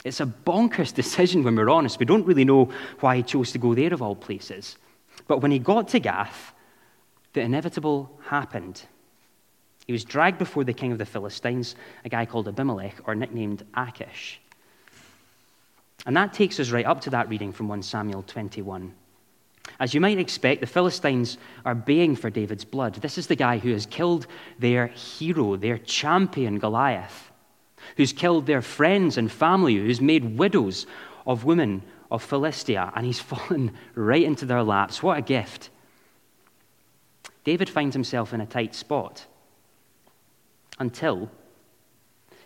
It's 0.04 0.21
a 0.21 0.26
bonkers 0.26 0.95
decision 0.95 1.42
when 1.42 1.56
we're 1.56 1.71
honest. 1.71 1.99
We 1.99 2.06
don't 2.06 2.26
really 2.26 2.45
know 2.45 2.71
why 3.00 3.16
he 3.16 3.23
chose 3.23 3.52
to 3.52 3.59
go 3.59 3.75
there 3.75 3.92
of 3.92 4.02
all 4.02 4.16
places. 4.16 4.76
But 5.26 5.40
when 5.40 5.50
he 5.50 5.59
got 5.59 5.88
to 5.88 5.99
Gath, 5.99 6.54
the 7.33 7.40
inevitable 7.40 8.18
happened. 8.26 8.83
He 9.87 9.93
was 9.93 10.05
dragged 10.05 10.38
before 10.38 10.64
the 10.64 10.73
king 10.73 10.93
of 10.93 10.99
the 10.99 11.07
Philistines, 11.07 11.76
a 12.05 12.09
guy 12.09 12.26
called 12.26 12.49
Abimelech, 12.49 12.97
or 13.05 13.14
nicknamed 13.14 13.64
Achish. 13.75 14.40
And 16.05 16.16
that 16.16 16.33
takes 16.33 16.59
us 16.59 16.71
right 16.71 16.87
up 16.87 17.00
to 17.02 17.11
that 17.11 17.28
reading 17.28 17.52
from 17.52 17.69
1 17.69 17.83
Samuel 17.83 18.23
21. 18.23 18.93
As 19.78 19.95
you 19.95 20.00
might 20.00 20.19
expect, 20.19 20.61
the 20.61 20.66
Philistines 20.66 21.38
are 21.64 21.75
baying 21.75 22.16
for 22.16 22.31
David's 22.31 22.64
blood. 22.64 22.95
This 22.95 23.19
is 23.19 23.26
the 23.26 23.37
guy 23.37 23.59
who 23.59 23.73
has 23.73 23.87
killed 23.87 24.26
their 24.59 24.88
hero, 24.88 25.57
their 25.57 25.78
champion, 25.78 26.59
Goliath, 26.59 27.31
who's 27.97 28.12
killed 28.12 28.47
their 28.47 28.62
friends 28.62 29.19
and 29.19 29.31
family, 29.31 29.76
who's 29.76 30.00
made 30.00 30.38
widows 30.38 30.87
of 31.26 31.45
women 31.45 31.83
of 32.11 32.23
Philistia, 32.23 32.93
and 32.95 33.05
he's 33.07 33.21
fallen 33.33 33.73
right 33.95 34.23
into 34.23 34.47
their 34.47 34.62
laps. 34.62 35.02
What 35.02 35.19
a 35.19 35.23
gift. 35.23 35.71
David 37.45 37.69
finds 37.69 37.95
himself 37.95 38.33
in 38.33 38.40
a 38.40 38.47
tight 38.47 38.75
spot 38.75 39.26
until, 40.78 41.30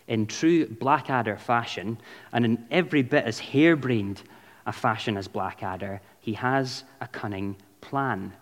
in 0.07 0.27
true 0.27 0.67
Blackadder 0.67 1.37
fashion, 1.37 1.97
and 2.33 2.45
in 2.45 2.65
every 2.71 3.01
bit 3.01 3.25
as 3.25 3.39
harebrained 3.39 4.23
a 4.65 4.71
fashion 4.71 5.17
as 5.17 5.27
Blackadder, 5.27 6.01
he 6.19 6.33
has 6.33 6.83
a 6.99 7.07
cunning 7.07 7.55
plan. 7.81 8.33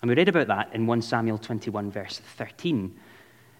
And 0.00 0.08
we 0.08 0.14
read 0.14 0.28
about 0.28 0.46
that 0.46 0.70
in 0.74 0.86
1 0.86 1.02
Samuel 1.02 1.38
21, 1.38 1.90
verse 1.90 2.20
13, 2.36 2.94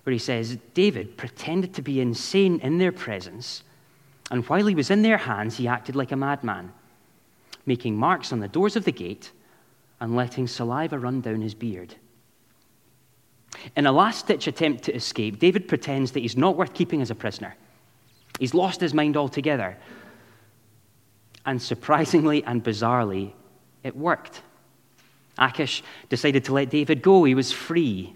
where 0.05 0.13
he 0.13 0.19
says, 0.19 0.57
David 0.75 1.17
pretended 1.17 1.75
to 1.75 1.83
be 1.83 2.01
insane 2.01 2.61
in 2.61 2.79
their 2.79 2.93
presence, 2.93 3.63
and 4.31 4.47
while 4.47 4.67
he 4.67 4.75
was 4.75 4.91
in 4.91 5.03
their 5.03 5.19
hands, 5.19 5.57
he 5.57 5.67
acted 5.67 5.97
like 5.97 6.13
a 6.13 6.17
madman, 6.17 6.73
making 7.67 7.97
marks 7.97 8.33
on 8.33 8.41
the 8.41 8.49
doors 8.49 8.77
of 8.77 8.85
the 8.85 8.93
gate 8.93 9.33
and 10.01 10.17
letting 10.17 10.47
saliva 10.47 10.99
run 10.99 11.21
down 11.21 11.41
his 11.41 11.55
beard. 11.55 11.95
In 13.77 13.87
a 13.87 13.93
last 13.93 14.27
ditch 14.27 14.47
attempt 14.47 14.85
to 14.85 14.95
escape, 14.95 15.39
David 15.39 15.69
pretends 15.69 16.13
that 16.13 16.21
he's 16.21 16.37
not 16.37 16.57
worth 16.57 16.75
keeping 16.75 17.03
as 17.03 17.11
a 17.11 17.15
prisoner. 17.15 17.57
He's 18.39 18.55
lost 18.55 18.81
his 18.81 18.95
mind 18.95 19.17
altogether. 19.17 19.77
And 21.45 21.61
surprisingly 21.61 22.45
and 22.45 22.63
bizarrely, 22.63 23.33
it 23.83 23.97
worked. 23.97 24.43
Achish 25.39 25.83
decided 26.09 26.45
to 26.45 26.53
let 26.53 26.71
David 26.71 27.03
go. 27.03 27.25
He 27.25 27.35
was 27.35 27.51
free. 27.51 28.15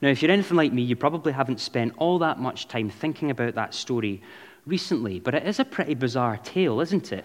Now, 0.00 0.08
if 0.08 0.22
you're 0.22 0.30
anything 0.30 0.56
like 0.56 0.72
me, 0.72 0.82
you 0.82 0.96
probably 0.96 1.32
haven't 1.32 1.60
spent 1.60 1.94
all 1.98 2.18
that 2.20 2.38
much 2.38 2.68
time 2.68 2.88
thinking 2.88 3.30
about 3.30 3.54
that 3.54 3.74
story 3.74 4.22
recently, 4.66 5.20
but 5.20 5.34
it 5.34 5.46
is 5.46 5.58
a 5.58 5.64
pretty 5.64 5.94
bizarre 5.94 6.38
tale, 6.38 6.80
isn't 6.80 7.12
it? 7.12 7.24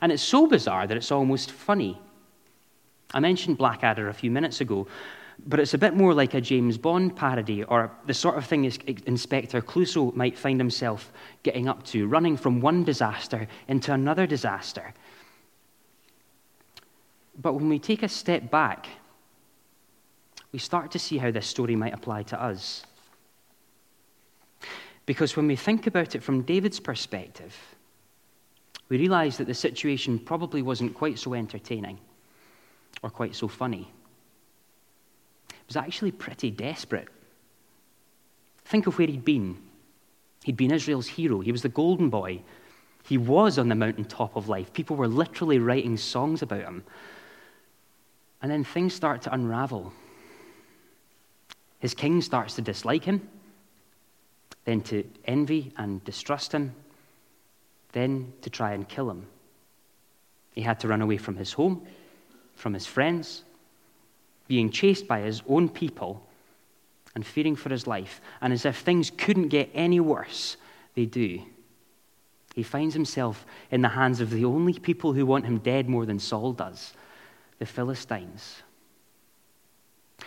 And 0.00 0.12
it's 0.12 0.22
so 0.22 0.46
bizarre 0.46 0.86
that 0.86 0.96
it's 0.96 1.10
almost 1.10 1.50
funny. 1.50 2.00
I 3.12 3.20
mentioned 3.20 3.58
Blackadder 3.58 4.08
a 4.08 4.14
few 4.14 4.30
minutes 4.30 4.60
ago, 4.60 4.86
but 5.46 5.60
it's 5.60 5.74
a 5.74 5.78
bit 5.78 5.94
more 5.94 6.14
like 6.14 6.34
a 6.34 6.40
James 6.40 6.78
Bond 6.78 7.16
parody 7.16 7.64
or 7.64 7.90
the 8.06 8.14
sort 8.14 8.36
of 8.36 8.46
thing 8.46 8.64
Inspector 8.64 9.60
Clouseau 9.62 10.14
might 10.14 10.36
find 10.38 10.58
himself 10.60 11.12
getting 11.42 11.68
up 11.68 11.84
to, 11.84 12.06
running 12.06 12.36
from 12.36 12.60
one 12.60 12.84
disaster 12.84 13.46
into 13.68 13.92
another 13.92 14.26
disaster. 14.26 14.94
But 17.40 17.54
when 17.54 17.68
we 17.68 17.78
take 17.78 18.02
a 18.02 18.08
step 18.08 18.50
back 18.50 18.86
we 20.52 20.58
start 20.58 20.90
to 20.92 20.98
see 20.98 21.18
how 21.18 21.30
this 21.30 21.46
story 21.46 21.76
might 21.76 21.94
apply 21.94 22.24
to 22.24 22.42
us. 22.42 22.84
Because 25.06 25.36
when 25.36 25.46
we 25.46 25.56
think 25.56 25.86
about 25.86 26.14
it 26.14 26.22
from 26.22 26.42
David's 26.42 26.80
perspective, 26.80 27.56
we 28.88 28.98
realize 28.98 29.36
that 29.38 29.46
the 29.46 29.54
situation 29.54 30.18
probably 30.18 30.62
wasn't 30.62 30.94
quite 30.94 31.18
so 31.18 31.34
entertaining 31.34 31.98
or 33.02 33.10
quite 33.10 33.34
so 33.34 33.48
funny. 33.48 33.90
Was 35.70 35.76
actually 35.76 36.10
pretty 36.10 36.50
desperate. 36.50 37.06
Think 38.64 38.88
of 38.88 38.98
where 38.98 39.06
he'd 39.06 39.24
been. 39.24 39.56
He'd 40.42 40.56
been 40.56 40.72
Israel's 40.72 41.06
hero, 41.06 41.38
he 41.38 41.52
was 41.52 41.62
the 41.62 41.68
golden 41.68 42.10
boy. 42.10 42.42
He 43.04 43.16
was 43.16 43.56
on 43.56 43.68
the 43.68 43.76
mountaintop 43.76 44.34
of 44.34 44.48
life. 44.48 44.72
People 44.72 44.96
were 44.96 45.06
literally 45.06 45.60
writing 45.60 45.96
songs 45.96 46.42
about 46.42 46.62
him. 46.62 46.82
And 48.42 48.50
then 48.50 48.64
things 48.64 48.94
start 48.94 49.22
to 49.22 49.32
unravel. 49.32 49.92
His 51.78 51.94
king 51.94 52.20
starts 52.20 52.56
to 52.56 52.62
dislike 52.62 53.04
him, 53.04 53.28
then 54.64 54.80
to 54.82 55.04
envy 55.24 55.72
and 55.76 56.02
distrust 56.04 56.50
him, 56.50 56.74
then 57.92 58.32
to 58.42 58.50
try 58.50 58.72
and 58.72 58.88
kill 58.88 59.08
him. 59.08 59.28
He 60.52 60.62
had 60.62 60.80
to 60.80 60.88
run 60.88 61.00
away 61.00 61.16
from 61.16 61.36
his 61.36 61.52
home, 61.52 61.86
from 62.56 62.74
his 62.74 62.86
friends, 62.86 63.44
being 64.50 64.68
chased 64.68 65.06
by 65.06 65.20
his 65.20 65.44
own 65.48 65.68
people, 65.68 66.26
and 67.14 67.24
fearing 67.24 67.54
for 67.54 67.68
his 67.68 67.86
life. 67.86 68.20
And 68.40 68.52
as 68.52 68.64
if 68.66 68.78
things 68.78 69.08
couldn't 69.08 69.46
get 69.46 69.70
any 69.72 70.00
worse, 70.00 70.56
they 70.96 71.06
do. 71.06 71.40
He 72.56 72.64
finds 72.64 72.92
himself 72.92 73.46
in 73.70 73.80
the 73.80 73.90
hands 73.90 74.20
of 74.20 74.30
the 74.30 74.44
only 74.44 74.72
people 74.72 75.12
who 75.12 75.24
want 75.24 75.46
him 75.46 75.58
dead 75.58 75.88
more 75.88 76.04
than 76.04 76.18
Saul 76.18 76.52
does 76.52 76.94
the 77.60 77.64
Philistines. 77.64 78.64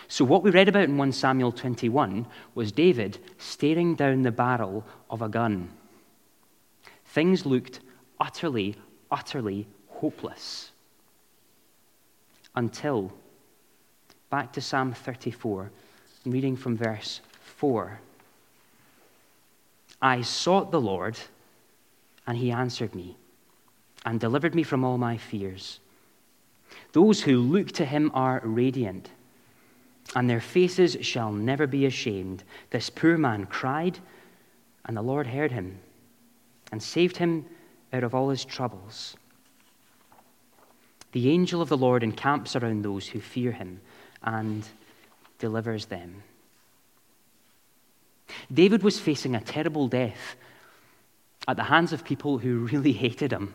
So, 0.07 0.23
what 0.23 0.41
we 0.41 0.51
read 0.51 0.69
about 0.69 0.85
in 0.85 0.95
1 0.95 1.11
Samuel 1.11 1.51
21 1.51 2.25
was 2.55 2.71
David 2.71 3.17
staring 3.37 3.93
down 3.93 4.21
the 4.21 4.31
barrel 4.31 4.85
of 5.09 5.21
a 5.21 5.27
gun. 5.27 5.69
Things 7.07 7.45
looked 7.45 7.81
utterly, 8.21 8.77
utterly 9.11 9.67
hopeless. 9.89 10.71
Until, 12.55 13.11
back 14.33 14.51
to 14.51 14.59
Psalm 14.59 14.91
34, 14.91 15.69
reading 16.25 16.55
from 16.55 16.75
verse 16.75 17.21
4. 17.43 17.99
I 20.01 20.21
sought 20.23 20.71
the 20.71 20.81
Lord, 20.81 21.19
and 22.25 22.35
he 22.35 22.49
answered 22.49 22.95
me, 22.95 23.15
and 24.07 24.19
delivered 24.19 24.55
me 24.55 24.63
from 24.63 24.83
all 24.83 24.97
my 24.97 25.17
fears. 25.17 25.79
Those 26.93 27.21
who 27.21 27.37
look 27.37 27.73
to 27.73 27.85
him 27.85 28.09
are 28.15 28.41
radiant, 28.43 29.11
and 30.15 30.27
their 30.27 30.41
faces 30.41 30.97
shall 31.01 31.31
never 31.31 31.67
be 31.67 31.85
ashamed. 31.85 32.43
This 32.71 32.89
poor 32.89 33.19
man 33.19 33.45
cried, 33.45 33.99
and 34.85 34.97
the 34.97 35.03
Lord 35.03 35.27
heard 35.27 35.51
him 35.51 35.77
and 36.71 36.81
saved 36.81 37.17
him 37.17 37.45
out 37.93 38.03
of 38.03 38.15
all 38.15 38.29
his 38.29 38.45
troubles. 38.45 39.15
The 41.11 41.29
angel 41.29 41.61
of 41.61 41.69
the 41.69 41.77
Lord 41.77 42.01
encamps 42.01 42.55
around 42.55 42.81
those 42.81 43.05
who 43.09 43.19
fear 43.19 43.51
him 43.51 43.79
and 44.23 44.67
delivers 45.39 45.85
them. 45.85 46.23
David 48.51 48.83
was 48.83 48.99
facing 48.99 49.35
a 49.35 49.41
terrible 49.41 49.87
death 49.87 50.35
at 51.47 51.57
the 51.57 51.63
hands 51.63 51.93
of 51.93 52.03
people 52.03 52.37
who 52.37 52.59
really 52.59 52.93
hated 52.93 53.31
him. 53.31 53.53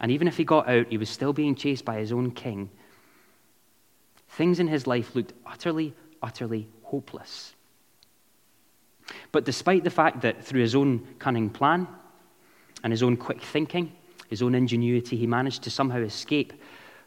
And 0.00 0.10
even 0.10 0.28
if 0.28 0.36
he 0.36 0.44
got 0.44 0.68
out, 0.68 0.88
he 0.88 0.98
was 0.98 1.10
still 1.10 1.32
being 1.32 1.54
chased 1.54 1.84
by 1.84 1.98
his 1.98 2.12
own 2.12 2.30
king. 2.30 2.70
Things 4.30 4.58
in 4.58 4.68
his 4.68 4.86
life 4.86 5.14
looked 5.14 5.32
utterly, 5.44 5.94
utterly 6.22 6.68
hopeless. 6.84 7.54
But 9.30 9.44
despite 9.44 9.84
the 9.84 9.90
fact 9.90 10.22
that 10.22 10.44
through 10.44 10.62
his 10.62 10.74
own 10.74 11.06
cunning 11.18 11.50
plan 11.50 11.86
and 12.82 12.92
his 12.92 13.02
own 13.02 13.16
quick 13.16 13.42
thinking, 13.42 13.92
his 14.28 14.42
own 14.42 14.54
ingenuity, 14.54 15.16
he 15.16 15.26
managed 15.26 15.62
to 15.64 15.70
somehow 15.70 15.98
escape 15.98 16.52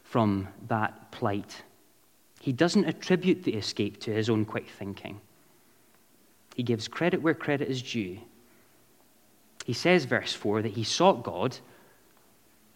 from 0.08 0.48
that 0.68 1.10
plight. 1.10 1.62
He 2.40 2.52
doesn't 2.52 2.84
attribute 2.84 3.42
the 3.42 3.54
escape 3.54 4.00
to 4.00 4.12
his 4.12 4.30
own 4.30 4.44
quick 4.44 4.68
thinking. 4.68 5.20
He 6.54 6.62
gives 6.62 6.88
credit 6.88 7.20
where 7.20 7.34
credit 7.34 7.68
is 7.68 7.82
due. 7.82 8.18
He 9.64 9.72
says, 9.72 10.04
verse 10.04 10.32
4, 10.32 10.62
that 10.62 10.72
he 10.72 10.84
sought 10.84 11.24
God 11.24 11.58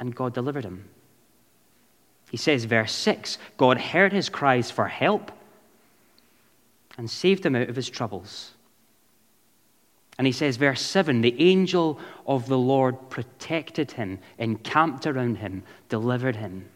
and 0.00 0.14
God 0.14 0.34
delivered 0.34 0.64
him. 0.64 0.88
He 2.30 2.36
says, 2.36 2.64
verse 2.64 2.92
6, 2.92 3.38
God 3.56 3.78
heard 3.78 4.12
his 4.12 4.28
cries 4.28 4.70
for 4.70 4.88
help 4.88 5.30
and 6.98 7.08
saved 7.08 7.46
him 7.46 7.54
out 7.54 7.68
of 7.68 7.76
his 7.76 7.88
troubles. 7.88 8.52
And 10.18 10.26
he 10.26 10.32
says, 10.32 10.56
verse 10.56 10.82
7, 10.82 11.20
the 11.20 11.40
angel 11.40 11.98
of 12.26 12.46
the 12.46 12.58
Lord 12.58 13.08
protected 13.08 13.92
him, 13.92 14.18
encamped 14.36 15.06
around 15.06 15.36
him, 15.36 15.62
delivered 15.88 16.36
him. 16.36 16.68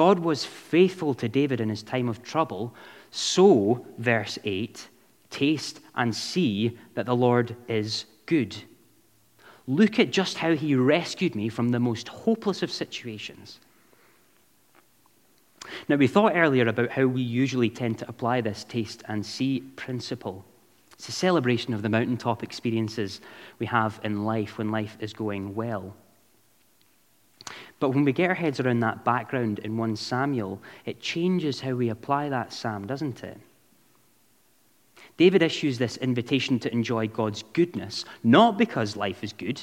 God 0.00 0.20
was 0.20 0.46
faithful 0.46 1.12
to 1.12 1.28
David 1.28 1.60
in 1.60 1.68
his 1.68 1.82
time 1.82 2.08
of 2.08 2.22
trouble. 2.22 2.74
So, 3.10 3.84
verse 3.98 4.38
8, 4.44 4.88
taste 5.28 5.80
and 5.94 6.16
see 6.16 6.78
that 6.94 7.04
the 7.04 7.14
Lord 7.14 7.54
is 7.68 8.06
good. 8.24 8.56
Look 9.66 9.98
at 9.98 10.10
just 10.10 10.38
how 10.38 10.54
he 10.54 10.74
rescued 10.74 11.34
me 11.34 11.50
from 11.50 11.68
the 11.68 11.78
most 11.78 12.08
hopeless 12.08 12.62
of 12.62 12.72
situations. 12.72 13.60
Now, 15.86 15.96
we 15.96 16.06
thought 16.06 16.34
earlier 16.34 16.66
about 16.66 16.92
how 16.92 17.04
we 17.04 17.20
usually 17.20 17.68
tend 17.68 17.98
to 17.98 18.08
apply 18.08 18.40
this 18.40 18.64
taste 18.64 19.02
and 19.06 19.26
see 19.26 19.60
principle. 19.76 20.46
It's 20.94 21.10
a 21.10 21.12
celebration 21.12 21.74
of 21.74 21.82
the 21.82 21.90
mountaintop 21.90 22.42
experiences 22.42 23.20
we 23.58 23.66
have 23.66 24.00
in 24.02 24.24
life 24.24 24.56
when 24.56 24.70
life 24.70 24.96
is 24.98 25.12
going 25.12 25.54
well. 25.54 25.94
But 27.80 27.90
when 27.90 28.04
we 28.04 28.12
get 28.12 28.28
our 28.28 28.34
heads 28.34 28.60
around 28.60 28.80
that 28.80 29.04
background 29.04 29.58
in 29.60 29.76
1 29.76 29.96
Samuel, 29.96 30.60
it 30.84 31.00
changes 31.00 31.62
how 31.62 31.72
we 31.72 31.88
apply 31.88 32.28
that 32.28 32.52
psalm, 32.52 32.86
doesn't 32.86 33.24
it? 33.24 33.38
David 35.16 35.42
issues 35.42 35.78
this 35.78 35.96
invitation 35.96 36.58
to 36.60 36.72
enjoy 36.72 37.08
God's 37.08 37.42
goodness, 37.54 38.04
not 38.22 38.58
because 38.58 38.96
life 38.96 39.24
is 39.24 39.32
good. 39.32 39.60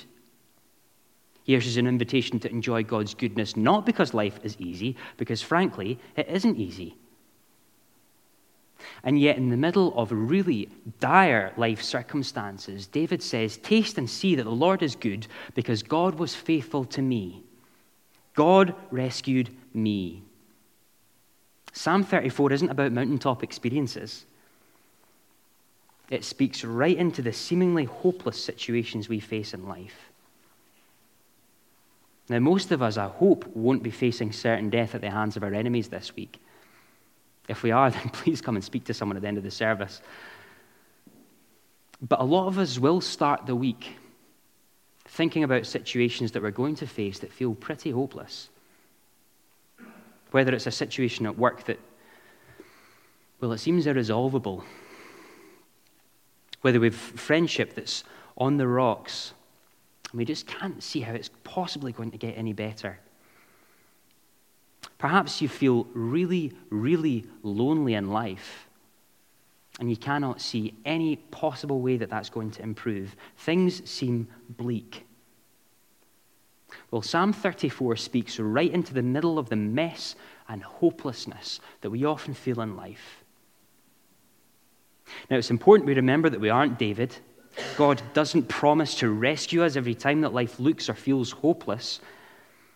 He 1.44 1.56
issues 1.56 1.78
an 1.78 1.88
invitation 1.88 2.40
to 2.42 2.50
enjoy 2.50 2.84
God's 2.84 3.14
goodness, 3.14 3.56
not 3.56 3.86
because 3.86 4.14
life 4.14 4.40
is 4.44 4.58
easy, 4.60 4.98
because 5.18 5.42
frankly, 5.42 6.00
it 6.16 6.28
isn't 6.28 6.58
easy. 6.58 6.96
And 9.04 9.20
yet, 9.20 9.38
in 9.38 9.50
the 9.50 9.58
middle 9.58 9.98
of 9.98 10.12
really 10.12 10.70
dire 11.00 11.54
life 11.56 11.82
circumstances, 11.82 12.88
David 12.88 13.24
says, 13.24 13.58
Taste 13.58 13.98
and 13.98 14.10
see 14.10 14.36
that 14.36 14.44
the 14.44 14.50
Lord 14.50 14.84
is 14.84 14.96
good 14.96 15.28
because 15.56 15.84
God 15.84 16.16
was 16.16 16.36
faithful 16.36 16.84
to 16.86 17.02
me. 17.02 17.44
God 18.38 18.76
rescued 18.92 19.50
me. 19.74 20.22
Psalm 21.74 22.04
34 22.04 22.54
isn't 22.54 22.70
about 22.70 22.92
mountaintop 22.92 23.44
experiences. 23.44 24.26
It 26.12 26.24
speaks 26.24 26.64
right 26.64 26.96
into 26.96 27.24
the 27.24 27.34
seemingly 27.34 27.86
hopeless 27.86 28.42
situations 28.42 29.10
we 29.10 29.20
face 29.20 29.56
in 29.56 29.68
life. 29.68 30.12
Now, 32.30 32.38
most 32.38 32.72
of 32.72 32.84
us, 32.84 32.96
I 32.96 33.08
hope, 33.08 33.48
won't 33.56 33.82
be 33.82 33.90
facing 33.90 34.32
certain 34.32 34.70
death 34.70 34.94
at 34.94 35.02
the 35.02 35.10
hands 35.10 35.36
of 35.36 35.42
our 35.42 35.54
enemies 35.54 35.88
this 35.88 36.16
week. 36.16 36.40
If 37.48 37.64
we 37.64 37.72
are, 37.72 37.90
then 37.92 38.10
please 38.10 38.40
come 38.40 38.56
and 38.56 38.64
speak 38.64 38.84
to 38.86 38.94
someone 38.94 39.18
at 39.18 39.24
the 39.24 39.28
end 39.28 39.38
of 39.38 39.44
the 39.44 39.52
service. 39.52 40.00
But 42.08 42.20
a 42.20 42.24
lot 42.24 42.48
of 42.48 42.60
us 42.60 42.78
will 42.78 43.02
start 43.02 43.48
the 43.48 43.56
week 43.56 43.98
thinking 45.18 45.44
about 45.44 45.66
situations 45.66 46.32
that 46.32 46.44
we're 46.44 46.52
going 46.52 46.76
to 46.76 46.86
face 46.86 47.18
that 47.18 47.34
feel 47.34 47.56
pretty 47.56 47.90
hopeless. 47.90 48.50
Whether 50.30 50.54
it's 50.54 50.68
a 50.68 50.72
situation 50.72 51.26
at 51.26 51.40
work 51.40 51.64
that, 51.64 51.80
well, 53.42 53.52
it 53.52 53.58
seems 53.58 53.88
irresolvable. 53.88 54.64
Whether 56.62 56.80
we've 56.80 56.94
friendship 56.94 57.74
that's 57.74 58.04
on 58.38 58.58
the 58.58 58.68
rocks 58.68 59.34
and 60.12 60.20
we 60.20 60.26
just 60.26 60.46
can't 60.46 60.84
see 60.84 61.00
how 61.00 61.14
it's 61.14 61.32
possibly 61.44 61.92
going 61.92 62.12
to 62.12 62.18
get 62.20 62.38
any 62.38 62.54
better. 62.54 63.00
Perhaps 65.00 65.42
you 65.42 65.50
feel 65.50 65.88
really, 65.96 66.54
really 66.70 67.26
lonely 67.42 67.96
in 67.96 68.12
life 68.12 68.68
and 69.80 69.90
you 69.90 69.98
cannot 69.98 70.42
see 70.42 70.76
any 70.86 71.16
possible 71.16 71.82
way 71.82 71.98
that 71.98 72.12
that's 72.12 72.30
going 72.30 72.52
to 72.52 72.62
improve. 72.62 73.16
Things 73.38 73.88
seem 73.90 74.28
bleak. 74.48 75.07
Well, 76.92 77.02
Psalm 77.02 77.34
34 77.34 77.96
speaks 77.98 78.40
right 78.40 78.72
into 78.72 78.94
the 78.94 79.02
middle 79.02 79.38
of 79.38 79.50
the 79.50 79.56
mess 79.56 80.16
and 80.48 80.64
hopelessness 80.64 81.60
that 81.82 81.90
we 81.90 82.06
often 82.06 82.34
feel 82.34 82.62
in 82.62 82.76
life. 82.76 83.24
Now, 85.30 85.38
it's 85.38 85.52
important 85.52 85.88
we 85.88 85.94
remember 85.94 86.30
that 86.30 86.40
we 86.40 86.50
aren't 86.50 86.80
David. 86.80 87.16
God 87.76 88.02
doesn't 88.14 88.48
promise 88.48 88.96
to 88.96 89.10
rescue 89.10 89.64
us 89.64 89.76
every 89.76 89.96
time 89.96 90.22
that 90.22 90.34
life 90.34 90.60
looks 90.60 90.90
or 90.90 90.94
feels 90.94 91.32
hopeless, 91.32 92.00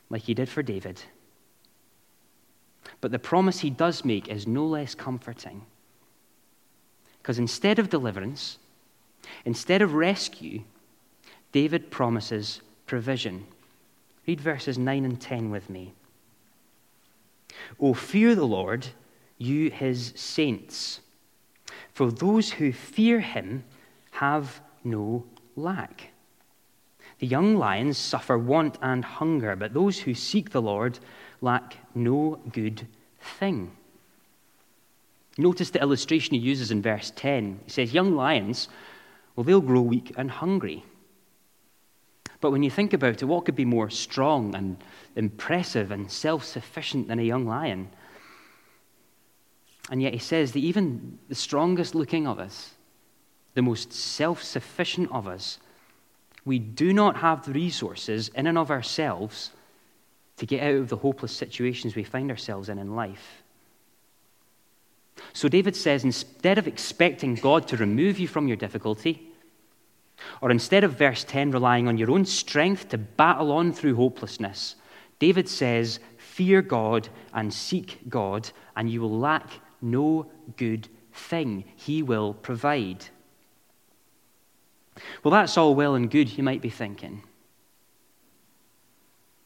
like 0.10 0.24
he 0.24 0.34
did 0.34 0.50
for 0.50 0.64
David. 0.64 1.02
But 3.00 3.12
the 3.12 3.20
promise 3.20 3.60
he 3.60 3.70
does 3.70 4.04
make 4.04 4.28
is 4.28 4.48
no 4.48 4.66
less 4.66 4.96
comforting. 4.96 5.66
Because 7.22 7.40
instead 7.40 7.80
of 7.80 7.90
deliverance, 7.90 8.58
instead 9.46 9.82
of 9.82 9.94
rescue, 9.94 10.64
David 11.52 11.92
promises 11.92 12.62
provision. 12.88 13.46
Read 14.28 14.40
verses 14.40 14.78
9 14.78 15.06
and 15.06 15.20
10 15.20 15.50
with 15.50 15.70
me. 15.70 15.94
O 17.80 17.94
fear 17.94 18.36
the 18.36 18.46
Lord, 18.46 18.88
you 19.38 19.70
his 19.72 20.14
saints, 20.16 21.02
for 21.94 22.12
those 22.12 22.52
who 22.52 22.72
fear 22.72 23.20
him 23.20 23.64
have 24.12 24.62
no 24.84 25.26
lack. 25.56 26.12
The 27.20 27.28
young 27.28 27.56
lions 27.56 27.98
suffer 27.98 28.38
want 28.38 28.78
and 28.82 29.04
hunger, 29.04 29.56
but 29.56 29.74
those 29.74 30.00
who 30.00 30.14
seek 30.14 30.50
the 30.50 30.62
Lord 30.62 31.00
lack 31.42 31.76
no 31.94 32.40
good 32.52 32.88
thing. 33.40 33.72
Notice 35.38 35.70
the 35.70 35.82
illustration 35.82 36.34
he 36.34 36.40
uses 36.40 36.72
in 36.72 36.82
verse 36.82 37.12
10. 37.16 37.60
He 37.66 37.72
says, 37.72 37.94
Young 37.94 38.16
lions, 38.16 38.70
well, 39.36 39.44
they'll 39.44 39.62
grow 39.62 39.82
weak 39.82 40.14
and 40.18 40.30
hungry. 40.30 40.84
But 42.42 42.52
when 42.52 42.64
you 42.64 42.72
think 42.72 42.94
about 42.94 43.22
it, 43.22 43.26
what 43.26 43.46
could 43.46 43.56
be 43.56 43.66
more 43.66 43.90
strong 43.92 44.56
and 44.56 44.78
impressive 45.16 45.92
and 45.92 46.12
self 46.12 46.44
sufficient 46.44 47.08
than 47.08 47.20
a 47.20 47.24
young 47.24 47.46
lion? 47.46 47.90
And 49.90 50.02
yet 50.02 50.14
he 50.14 50.20
says 50.20 50.52
that 50.54 50.60
even 50.60 51.20
the 51.30 51.36
strongest 51.36 51.96
looking 51.96 52.28
of 52.28 52.40
us, 52.40 52.72
the 53.54 53.62
most 53.62 53.94
self 53.94 54.44
sufficient 54.44 55.12
of 55.12 55.28
us, 55.28 55.60
we 56.44 56.58
do 56.58 56.92
not 56.92 57.18
have 57.18 57.46
the 57.46 57.54
resources 57.54 58.30
in 58.30 58.48
and 58.48 58.58
of 58.58 58.72
ourselves 58.72 59.52
to 60.38 60.48
get 60.48 60.64
out 60.64 60.76
of 60.76 60.90
the 60.90 60.98
hopeless 60.98 61.32
situations 61.32 61.96
we 61.96 62.04
find 62.04 62.32
ourselves 62.32 62.70
in 62.70 62.80
in 62.80 62.96
life. 62.96 63.44
So 65.34 65.48
David 65.48 65.76
says 65.76 66.04
instead 66.04 66.58
of 66.58 66.68
expecting 66.68 67.36
God 67.36 67.68
to 67.68 67.78
remove 67.78 68.18
you 68.18 68.28
from 68.28 68.48
your 68.48 68.58
difficulty, 68.58 69.31
or 70.42 70.52
instead 70.52 70.84
of 70.84 70.94
verse 70.94 71.24
10 71.24 71.52
relying 71.52 71.88
on 71.88 71.98
your 71.98 72.12
own 72.12 72.26
strength 72.26 72.90
to 72.90 72.98
battle 72.98 73.52
on 73.52 73.74
through 73.74 73.96
hopelessness, 73.96 74.76
David 75.20 75.48
says, 75.48 76.00
Fear 76.18 76.62
God 76.64 77.10
and 77.34 77.54
seek 77.54 78.00
God, 78.10 78.50
and 78.76 78.90
you 78.90 79.02
will 79.02 79.18
lack 79.18 79.50
no 79.82 80.32
good 80.58 80.88
thing. 81.14 81.66
He 81.76 82.02
will 82.02 82.34
provide. 82.34 83.06
Well, 85.24 85.32
that's 85.32 85.58
all 85.58 85.76
well 85.76 85.96
and 85.96 86.10
good, 86.10 86.38
you 86.38 86.44
might 86.44 86.62
be 86.62 86.70
thinking. 86.70 87.24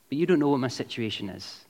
But 0.09 0.17
you 0.17 0.25
don't 0.25 0.39
know 0.39 0.49
what 0.49 0.59
my 0.59 0.67
situation 0.67 1.29
is. 1.29 1.65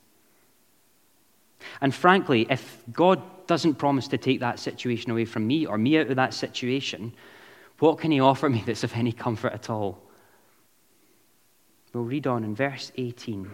And 1.82 1.94
frankly, 1.94 2.46
if 2.50 2.84
God 2.92 3.22
doesn't 3.48 3.76
promise 3.76 4.08
to 4.10 4.18
take 4.18 4.40
that 4.40 4.60
situation 4.60 5.12
away 5.12 5.26
from 5.26 5.48
me 5.48 5.66
or 5.66 5.78
me 5.78 5.98
out 5.98 6.08
of 6.08 6.16
that 6.16 6.34
situation, 6.34 7.14
what 7.80 8.00
can 8.00 8.12
He 8.12 8.20
offer 8.20 8.50
me 8.50 8.64
that's 8.66 8.84
of 8.84 8.94
any 8.94 9.12
comfort 9.12 9.54
at 9.54 9.70
all? 9.70 10.02
We'll 11.94 12.04
read 12.04 12.28
on 12.28 12.44
in 12.44 12.56
verse 12.56 12.92
18. 12.98 13.50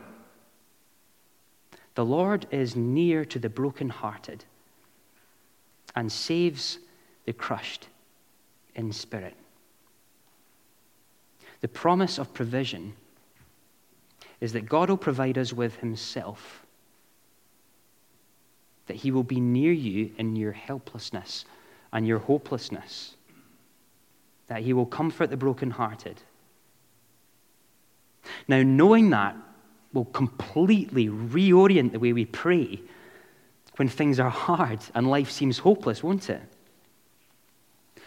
The 1.95 2.05
Lord 2.05 2.47
is 2.51 2.75
near 2.75 3.25
to 3.25 3.39
the 3.39 3.49
brokenhearted 3.49 4.45
and 5.95 6.11
saves 6.11 6.79
the 7.25 7.33
crushed 7.33 7.87
in 8.75 8.91
spirit 8.93 9.35
the 11.61 11.67
promise 11.67 12.17
of 12.17 12.33
provision 12.33 12.93
is 14.41 14.53
that 14.53 14.67
God 14.67 14.89
will 14.89 14.97
provide 14.97 15.37
us 15.37 15.53
with 15.53 15.77
Himself, 15.77 16.65
that 18.87 18.97
He 18.97 19.11
will 19.11 19.23
be 19.23 19.39
near 19.39 19.71
you 19.71 20.11
in 20.17 20.35
your 20.35 20.51
helplessness 20.51 21.45
and 21.93 22.07
your 22.07 22.19
hopelessness, 22.19 23.15
that 24.47 24.61
He 24.61 24.73
will 24.73 24.85
comfort 24.85 25.29
the 25.29 25.37
brokenhearted. 25.37 26.21
Now, 28.47 28.61
knowing 28.61 29.09
that 29.11 29.35
will 29.93 30.05
completely 30.05 31.07
reorient 31.07 31.91
the 31.91 31.99
way 31.99 32.13
we 32.13 32.25
pray 32.25 32.79
when 33.77 33.87
things 33.87 34.19
are 34.19 34.29
hard 34.29 34.79
and 34.93 35.09
life 35.09 35.31
seems 35.31 35.59
hopeless, 35.59 36.03
won't 36.03 36.29
it? 36.29 36.41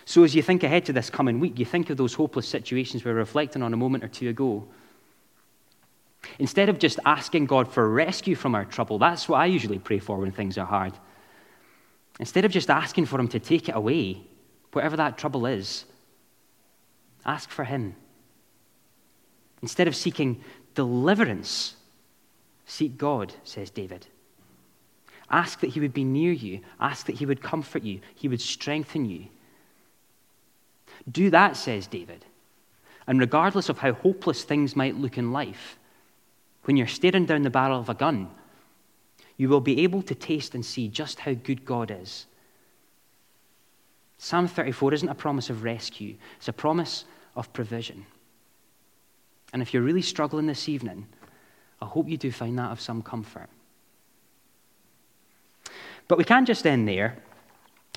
So, 0.07 0.23
as 0.23 0.35
you 0.35 0.43
think 0.43 0.63
ahead 0.63 0.85
to 0.87 0.93
this 0.93 1.09
coming 1.09 1.41
week, 1.41 1.59
you 1.59 1.65
think 1.65 1.89
of 1.89 1.97
those 1.97 2.15
hopeless 2.15 2.49
situations 2.49 3.05
we 3.05 3.11
were 3.11 3.17
reflecting 3.17 3.63
on 3.63 3.73
a 3.73 3.77
moment 3.77 4.05
or 4.05 4.09
two 4.09 4.29
ago. 4.29 4.69
Instead 6.39 6.69
of 6.69 6.79
just 6.79 6.99
asking 7.05 7.47
God 7.47 7.71
for 7.71 7.89
rescue 7.89 8.35
from 8.35 8.55
our 8.55 8.65
trouble, 8.65 8.99
that's 8.99 9.29
what 9.29 9.39
I 9.39 9.47
usually 9.47 9.79
pray 9.79 9.99
for 9.99 10.19
when 10.19 10.33
things 10.33 10.59
are 10.59 10.67
hard. 10.67 10.93
Instead 12.21 12.45
of 12.45 12.53
just 12.53 12.71
asking 12.71 13.07
for 13.07 13.19
Him 13.19 13.29
to 13.29 13.41
take 13.41 13.69
it 13.69 13.75
away, 13.75 14.23
whatever 14.73 14.97
that 14.97 15.19
trouble 15.19 15.47
is, 15.47 15.85
ask 17.25 17.51
for 17.51 17.65
Him. 17.65 17.95
Instead 19.63 19.89
of 19.89 19.97
seeking 19.97 20.43
deliverance, 20.75 21.77
seek 22.67 22.99
God, 22.99 23.33
says 23.45 23.71
David. 23.71 24.07
Ask 25.31 25.61
that 25.61 25.71
He 25.71 25.81
would 25.81 25.95
be 25.95 26.05
near 26.05 26.33
you. 26.33 26.61
Ask 26.81 27.07
that 27.07 27.17
He 27.17 27.27
would 27.27 27.43
comfort 27.43 27.83
you. 27.83 28.01
He 28.15 28.29
would 28.29 28.41
strengthen 28.41 29.05
you. 29.05 29.27
Do 31.11 31.31
that, 31.31 31.57
says 31.57 31.87
David. 31.87 32.25
And 33.07 33.21
regardless 33.21 33.69
of 33.69 33.79
how 33.79 33.93
hopeless 33.93 34.45
things 34.45 34.77
might 34.77 34.97
look 34.97 35.19
in 35.19 35.33
life, 35.33 35.79
when 36.65 36.77
you're 36.77 36.87
staring 36.87 37.27
down 37.27 37.43
the 37.43 37.51
barrel 37.51 37.79
of 37.79 37.89
a 37.89 37.95
gun, 37.95 38.31
you 39.37 39.49
will 39.49 39.61
be 39.61 39.83
able 39.83 40.03
to 40.03 40.15
taste 40.15 40.55
and 40.55 40.65
see 40.65 40.89
just 40.89 41.21
how 41.21 41.35
good 41.35 41.65
God 41.65 41.91
is. 41.91 42.27
Psalm 44.19 44.49
34 44.49 44.95
isn't 44.95 45.09
a 45.09 45.15
promise 45.15 45.51
of 45.51 45.65
rescue, 45.65 46.15
it's 46.37 46.49
a 46.49 46.53
promise 46.53 47.05
of 47.37 47.53
provision. 47.53 48.07
And 49.53 49.63
if 49.63 49.73
you're 49.73 49.83
really 49.83 50.03
struggling 50.03 50.47
this 50.47 50.69
evening, 50.69 51.07
I 51.81 51.87
hope 51.87 52.09
you 52.09 52.17
do 52.17 52.33
find 52.33 52.59
that 52.59 52.73
of 52.73 52.81
some 52.81 53.03
comfort. 53.03 53.49
But 56.09 56.19
we 56.19 56.25
can't 56.25 56.47
just 56.47 56.67
end 56.67 56.89
there. 56.89 57.19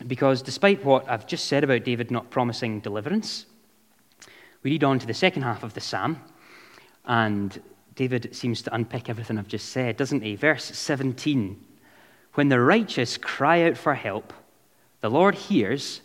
Because 0.06 0.44
despite 0.44 0.86
what 0.86 1.10
I've 1.10 1.26
just 1.26 1.46
said 1.46 1.64
about 1.64 1.84
David 1.84 2.12
not 2.12 2.30
promising 2.30 2.82
deliverance, 2.82 3.48
we 4.62 4.72
read 4.72 4.84
on 4.84 5.00
to 5.00 5.08
the 5.08 5.14
second 5.14 5.42
half 5.42 5.64
of 5.64 5.74
the 5.74 5.82
psalm, 5.82 6.22
and 7.06 7.60
David 7.96 8.36
seems 8.36 8.62
to 8.64 8.76
unpick 8.76 9.10
everything 9.10 9.40
I've 9.40 9.48
just 9.48 9.70
said, 9.70 9.98
doesn't 9.98 10.22
he? 10.22 10.36
Verse 10.36 10.66
17 10.66 11.60
When 12.36 12.50
the 12.50 12.60
righteous 12.60 13.18
cry 13.18 13.64
out 13.64 13.78
for 13.78 13.96
help, 13.96 14.34
the 15.02 15.10
Lord 15.10 15.34
hears 15.34 16.02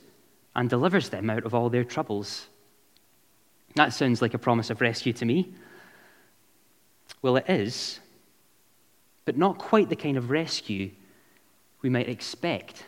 and 0.56 0.70
delivers 0.70 1.10
them 1.10 1.28
out 1.28 1.44
of 1.44 1.54
all 1.54 1.68
their 1.68 1.84
troubles. 1.84 2.46
That 3.74 3.92
sounds 3.92 4.20
like 4.20 4.34
a 4.34 4.38
promise 4.38 4.70
of 4.70 4.80
rescue 4.80 5.12
to 5.14 5.24
me. 5.24 5.52
Well, 7.22 7.36
it 7.36 7.48
is, 7.48 8.00
but 9.24 9.36
not 9.36 9.58
quite 9.58 9.88
the 9.88 9.96
kind 9.96 10.16
of 10.16 10.30
rescue 10.30 10.90
we 11.80 11.90
might 11.90 12.08
expect. 12.08 12.84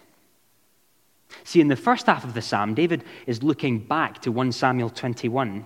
See, 1.44 1.60
in 1.60 1.68
the 1.68 1.76
first 1.76 2.06
half 2.06 2.24
of 2.24 2.34
the 2.34 2.42
psalm, 2.42 2.74
David 2.74 3.04
is 3.26 3.42
looking 3.42 3.78
back 3.78 4.22
to 4.22 4.32
1 4.32 4.52
Samuel 4.52 4.90
21. 4.90 5.64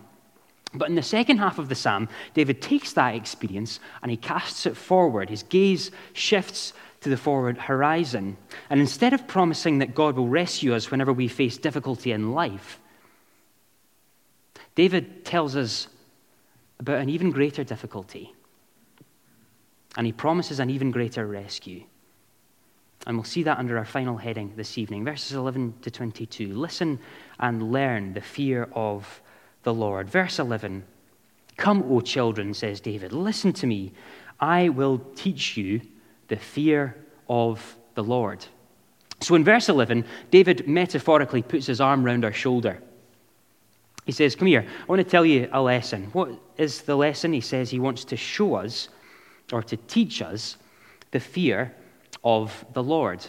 But 0.74 0.88
in 0.88 0.94
the 0.94 1.02
second 1.02 1.38
half 1.38 1.58
of 1.58 1.68
the 1.68 1.74
psalm, 1.74 2.08
David 2.34 2.60
takes 2.60 2.92
that 2.92 3.14
experience 3.14 3.80
and 4.02 4.10
he 4.10 4.16
casts 4.16 4.66
it 4.66 4.76
forward. 4.76 5.30
His 5.30 5.42
gaze 5.42 5.90
shifts 6.12 6.72
to 7.00 7.08
the 7.08 7.16
forward 7.16 7.56
horizon. 7.56 8.36
And 8.68 8.80
instead 8.80 9.12
of 9.12 9.26
promising 9.26 9.78
that 9.78 9.94
God 9.94 10.16
will 10.16 10.28
rescue 10.28 10.74
us 10.74 10.90
whenever 10.90 11.12
we 11.12 11.28
face 11.28 11.56
difficulty 11.56 12.12
in 12.12 12.32
life, 12.32 12.80
David 14.78 15.24
tells 15.24 15.56
us 15.56 15.88
about 16.78 17.00
an 17.00 17.08
even 17.08 17.32
greater 17.32 17.64
difficulty. 17.64 18.32
And 19.96 20.06
he 20.06 20.12
promises 20.12 20.60
an 20.60 20.70
even 20.70 20.92
greater 20.92 21.26
rescue. 21.26 21.82
And 23.04 23.16
we'll 23.16 23.24
see 23.24 23.42
that 23.42 23.58
under 23.58 23.76
our 23.76 23.84
final 23.84 24.16
heading 24.16 24.52
this 24.54 24.78
evening, 24.78 25.04
verses 25.04 25.32
11 25.32 25.74
to 25.82 25.90
22. 25.90 26.54
Listen 26.54 27.00
and 27.40 27.72
learn 27.72 28.12
the 28.12 28.20
fear 28.20 28.68
of 28.72 29.20
the 29.64 29.74
Lord. 29.74 30.08
Verse 30.08 30.38
11 30.38 30.84
Come, 31.56 31.82
O 31.90 32.00
children, 32.00 32.54
says 32.54 32.80
David, 32.80 33.12
listen 33.12 33.52
to 33.54 33.66
me. 33.66 33.90
I 34.38 34.68
will 34.68 35.00
teach 35.16 35.56
you 35.56 35.80
the 36.28 36.36
fear 36.36 36.94
of 37.28 37.76
the 37.96 38.04
Lord. 38.04 38.46
So 39.22 39.34
in 39.34 39.42
verse 39.42 39.68
11, 39.68 40.04
David 40.30 40.68
metaphorically 40.68 41.42
puts 41.42 41.66
his 41.66 41.80
arm 41.80 42.04
round 42.04 42.24
our 42.24 42.32
shoulder. 42.32 42.80
He 44.08 44.12
says, 44.12 44.34
Come 44.34 44.48
here, 44.48 44.64
I 44.66 44.86
want 44.86 45.00
to 45.00 45.04
tell 45.04 45.26
you 45.26 45.50
a 45.52 45.60
lesson. 45.60 46.04
What 46.14 46.30
is 46.56 46.80
the 46.80 46.96
lesson? 46.96 47.30
He 47.34 47.42
says 47.42 47.68
he 47.68 47.78
wants 47.78 48.06
to 48.06 48.16
show 48.16 48.54
us 48.54 48.88
or 49.52 49.62
to 49.64 49.76
teach 49.76 50.22
us 50.22 50.56
the 51.10 51.20
fear 51.20 51.74
of 52.24 52.64
the 52.72 52.82
Lord. 52.82 53.26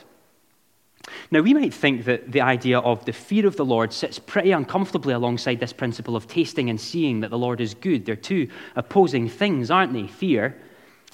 Now, 1.31 1.41
we 1.41 1.53
might 1.53 1.73
think 1.73 2.05
that 2.05 2.31
the 2.31 2.39
idea 2.39 2.79
of 2.79 3.03
the 3.03 3.11
fear 3.11 3.45
of 3.45 3.57
the 3.57 3.65
Lord 3.65 3.91
sits 3.91 4.19
pretty 4.19 4.51
uncomfortably 4.51 5.13
alongside 5.13 5.59
this 5.59 5.73
principle 5.73 6.15
of 6.15 6.27
tasting 6.27 6.69
and 6.69 6.79
seeing 6.79 7.19
that 7.19 7.29
the 7.29 7.37
Lord 7.37 7.59
is 7.59 7.73
good. 7.73 8.05
They're 8.05 8.15
two 8.15 8.47
opposing 8.77 9.27
things, 9.27 9.69
aren't 9.69 9.91
they? 9.91 10.07
Fear 10.07 10.55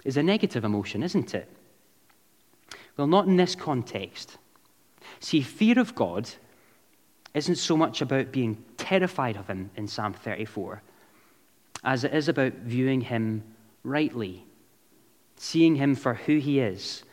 is 0.03 0.15
a 0.15 0.21
negative 0.21 0.63
emotion, 0.63 1.01
isn't 1.01 1.33
it? 1.33 1.49
Well, 2.97 3.07
not 3.07 3.25
in 3.25 3.35
this 3.35 3.55
context. 3.55 4.37
See, 5.21 5.41
fear 5.41 5.79
of 5.79 5.95
God 5.95 6.29
isn't 7.33 7.55
so 7.55 7.75
much 7.75 8.01
about 8.01 8.31
being 8.31 8.63
terrified 8.85 9.35
of 9.35 9.47
Him 9.47 9.69
in 9.75 9.87
Psalm 9.87 10.13
34 10.13 10.81
as 11.83 12.03
it 12.03 12.13
is 12.13 12.29
about 12.29 12.53
viewing 12.53 13.01
Him 13.01 13.43
rightly, 13.83 14.45
seeing 15.37 15.75
Him 15.75 15.95
for 15.95 16.13
who 16.13 16.37
He 16.37 16.59
is. 16.59 17.03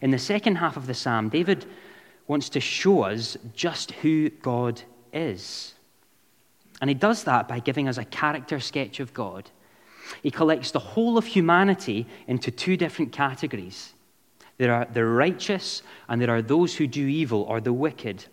In 0.00 0.10
the 0.10 0.18
second 0.18 0.56
half 0.56 0.76
of 0.76 0.86
the 0.86 0.94
psalm, 0.94 1.28
David 1.28 1.66
wants 2.26 2.48
to 2.50 2.60
show 2.60 3.02
us 3.02 3.36
just 3.54 3.92
who 3.92 4.30
God 4.30 4.82
is. 5.12 5.74
And 6.80 6.88
he 6.88 6.94
does 6.94 7.24
that 7.24 7.48
by 7.48 7.58
giving 7.58 7.88
us 7.88 7.98
a 7.98 8.04
character 8.04 8.60
sketch 8.60 9.00
of 9.00 9.12
God. 9.14 9.50
He 10.22 10.30
collects 10.30 10.70
the 10.70 10.78
whole 10.78 11.18
of 11.18 11.26
humanity 11.26 12.06
into 12.26 12.50
two 12.50 12.76
different 12.76 13.12
categories 13.12 13.92
there 14.58 14.72
are 14.72 14.84
the 14.84 15.04
righteous, 15.04 15.82
and 16.08 16.20
there 16.20 16.30
are 16.30 16.42
those 16.42 16.76
who 16.76 16.86
do 16.86 17.04
evil 17.06 17.42
or 17.42 17.60
the 17.60 17.72
wicked. 17.72 18.26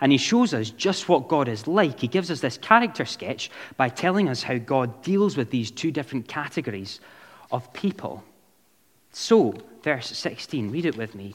And 0.00 0.12
he 0.12 0.18
shows 0.18 0.54
us 0.54 0.70
just 0.70 1.08
what 1.08 1.28
God 1.28 1.48
is 1.48 1.66
like. 1.66 2.00
He 2.00 2.08
gives 2.08 2.30
us 2.30 2.40
this 2.40 2.58
character 2.58 3.04
sketch 3.04 3.50
by 3.76 3.88
telling 3.88 4.28
us 4.28 4.42
how 4.42 4.58
God 4.58 5.02
deals 5.02 5.36
with 5.36 5.50
these 5.50 5.70
two 5.70 5.90
different 5.90 6.28
categories 6.28 7.00
of 7.50 7.72
people. 7.72 8.22
So, 9.12 9.54
verse 9.82 10.06
16, 10.06 10.70
read 10.70 10.86
it 10.86 10.96
with 10.96 11.14
me. 11.14 11.34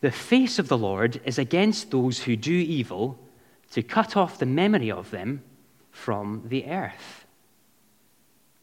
The 0.00 0.10
face 0.10 0.58
of 0.58 0.68
the 0.68 0.78
Lord 0.78 1.20
is 1.24 1.38
against 1.38 1.90
those 1.90 2.20
who 2.20 2.36
do 2.36 2.52
evil, 2.52 3.18
to 3.72 3.82
cut 3.82 4.16
off 4.16 4.38
the 4.38 4.46
memory 4.46 4.90
of 4.90 5.10
them 5.10 5.42
from 5.90 6.42
the 6.46 6.64
earth. 6.66 7.26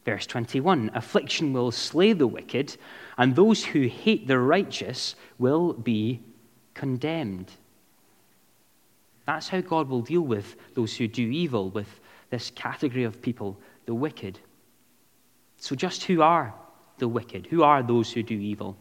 Verse 0.04 0.26
21 0.26 0.90
Affliction 0.94 1.52
will 1.52 1.70
slay 1.70 2.12
the 2.12 2.26
wicked, 2.26 2.76
and 3.18 3.34
those 3.34 3.64
who 3.64 3.82
hate 3.82 4.26
the 4.26 4.38
righteous 4.38 5.14
will 5.38 5.72
be 5.74 6.22
condemned. 6.74 7.50
That's 9.26 9.48
how 9.48 9.60
God 9.60 9.88
will 9.88 10.02
deal 10.02 10.22
with 10.22 10.56
those 10.74 10.96
who 10.96 11.08
do 11.08 11.28
evil, 11.28 11.70
with 11.70 12.00
this 12.30 12.50
category 12.50 13.04
of 13.04 13.20
people, 13.20 13.58
the 13.84 13.94
wicked. 13.94 14.38
So, 15.58 15.74
just 15.74 16.04
who 16.04 16.22
are 16.22 16.54
the 16.98 17.08
wicked? 17.08 17.46
Who 17.46 17.62
are 17.62 17.82
those 17.82 18.12
who 18.12 18.22
do 18.22 18.34
evil? 18.34 18.76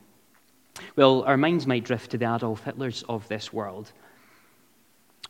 Well, 0.96 1.24
our 1.24 1.38
minds 1.38 1.66
might 1.66 1.86
drift 1.86 2.12
to 2.12 2.18
the 2.18 2.34
Adolf 2.34 2.64
Hitlers 2.64 3.04
of 3.10 3.28
this 3.28 3.52
world. 3.52 3.92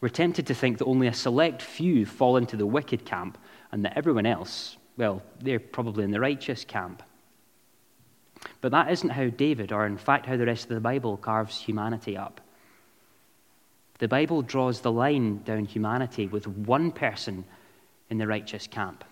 We're 0.01 0.09
tempted 0.09 0.47
to 0.47 0.53
think 0.53 0.77
that 0.77 0.85
only 0.85 1.07
a 1.07 1.13
select 1.13 1.61
few 1.61 2.05
fall 2.05 2.37
into 2.37 2.57
the 2.57 2.65
wicked 2.65 3.05
camp 3.05 3.37
and 3.71 3.85
that 3.85 3.97
everyone 3.97 4.25
else, 4.25 4.77
well, 4.97 5.21
they're 5.39 5.59
probably 5.59 6.03
in 6.03 6.11
the 6.11 6.19
righteous 6.19 6.65
camp. 6.65 7.01
But 8.61 8.71
that 8.71 8.91
isn't 8.91 9.09
how 9.09 9.29
David, 9.29 9.71
or 9.71 9.85
in 9.85 9.97
fact 9.97 10.25
how 10.25 10.37
the 10.37 10.45
rest 10.45 10.63
of 10.63 10.75
the 10.75 10.81
Bible, 10.81 11.17
carves 11.17 11.59
humanity 11.59 12.17
up. 12.17 12.41
The 13.99 14.07
Bible 14.07 14.41
draws 14.41 14.81
the 14.81 14.91
line 14.91 15.41
down 15.43 15.65
humanity 15.65 16.27
with 16.27 16.47
one 16.47 16.91
person 16.91 17.45
in 18.09 18.17
the 18.17 18.27
righteous 18.27 18.67
camp, 18.67 19.03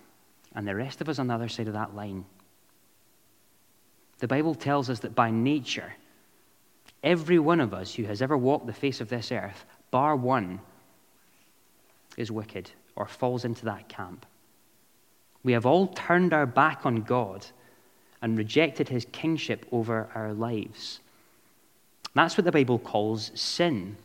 and 0.54 0.68
the 0.68 0.74
rest 0.74 1.00
of 1.00 1.08
us 1.08 1.18
on 1.18 1.26
the 1.26 1.34
other 1.34 1.48
side 1.48 1.68
of 1.68 1.74
that 1.74 1.96
line. 1.96 2.24
The 4.18 4.28
Bible 4.28 4.54
tells 4.54 4.88
us 4.88 5.00
that 5.00 5.14
by 5.14 5.30
nature, 5.30 5.92
every 7.02 7.38
one 7.38 7.60
of 7.60 7.74
us 7.74 7.94
who 7.94 8.04
has 8.04 8.22
ever 8.22 8.36
walked 8.36 8.66
the 8.66 8.72
face 8.72 9.00
of 9.00 9.08
this 9.08 9.32
earth, 9.32 9.64
bar 9.90 10.14
one, 10.14 10.60
is 12.16 12.30
wicked 12.30 12.70
or 12.94 13.06
falls 13.06 13.44
into 13.44 13.64
that 13.64 13.88
camp. 13.88 14.24
We 15.42 15.52
have 15.52 15.66
all 15.66 15.88
turned 15.88 16.32
our 16.32 16.46
back 16.46 16.86
on 16.86 17.02
God 17.02 17.46
and 18.22 18.38
rejected 18.38 18.88
his 18.88 19.06
kingship 19.12 19.66
over 19.72 20.08
our 20.14 20.32
lives. 20.32 21.00
That's 22.14 22.38
what 22.38 22.44
the 22.44 22.52
Bible 22.52 22.78
calls 22.78 23.32
sin. 23.34 23.96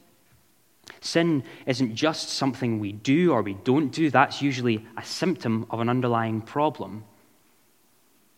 Sin 1.02 1.44
isn't 1.66 1.96
just 1.96 2.30
something 2.30 2.80
we 2.80 2.92
do 2.92 3.32
or 3.32 3.42
we 3.42 3.54
don't 3.54 3.90
do, 3.90 4.10
that's 4.10 4.42
usually 4.42 4.86
a 4.98 5.04
symptom 5.04 5.66
of 5.70 5.80
an 5.80 5.90
underlying 5.90 6.42
problem. 6.42 7.06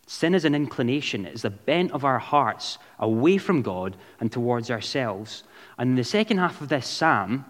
Sin 0.06 0.36
is 0.36 0.46
an 0.46 0.54
inclination, 0.54 1.26
it 1.26 1.34
is 1.34 1.42
the 1.42 1.50
bent 1.50 1.92
of 1.92 2.04
our 2.04 2.20
hearts 2.20 2.78
away 3.00 3.38
from 3.38 3.62
God 3.62 3.96
and 4.20 4.32
towards 4.32 4.70
ourselves. 4.70 5.44
And 5.78 5.92
in 5.92 5.96
the 5.96 6.04
second 6.04 6.38
half 6.38 6.62
of 6.62 6.70
this 6.70 6.86
psalm, 6.86 7.46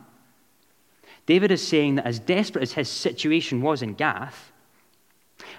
David 1.25 1.51
is 1.51 1.67
saying 1.67 1.95
that 1.95 2.05
as 2.05 2.19
desperate 2.19 2.61
as 2.61 2.73
his 2.73 2.89
situation 2.89 3.61
was 3.61 3.81
in 3.81 3.95
Gath, 3.95 4.51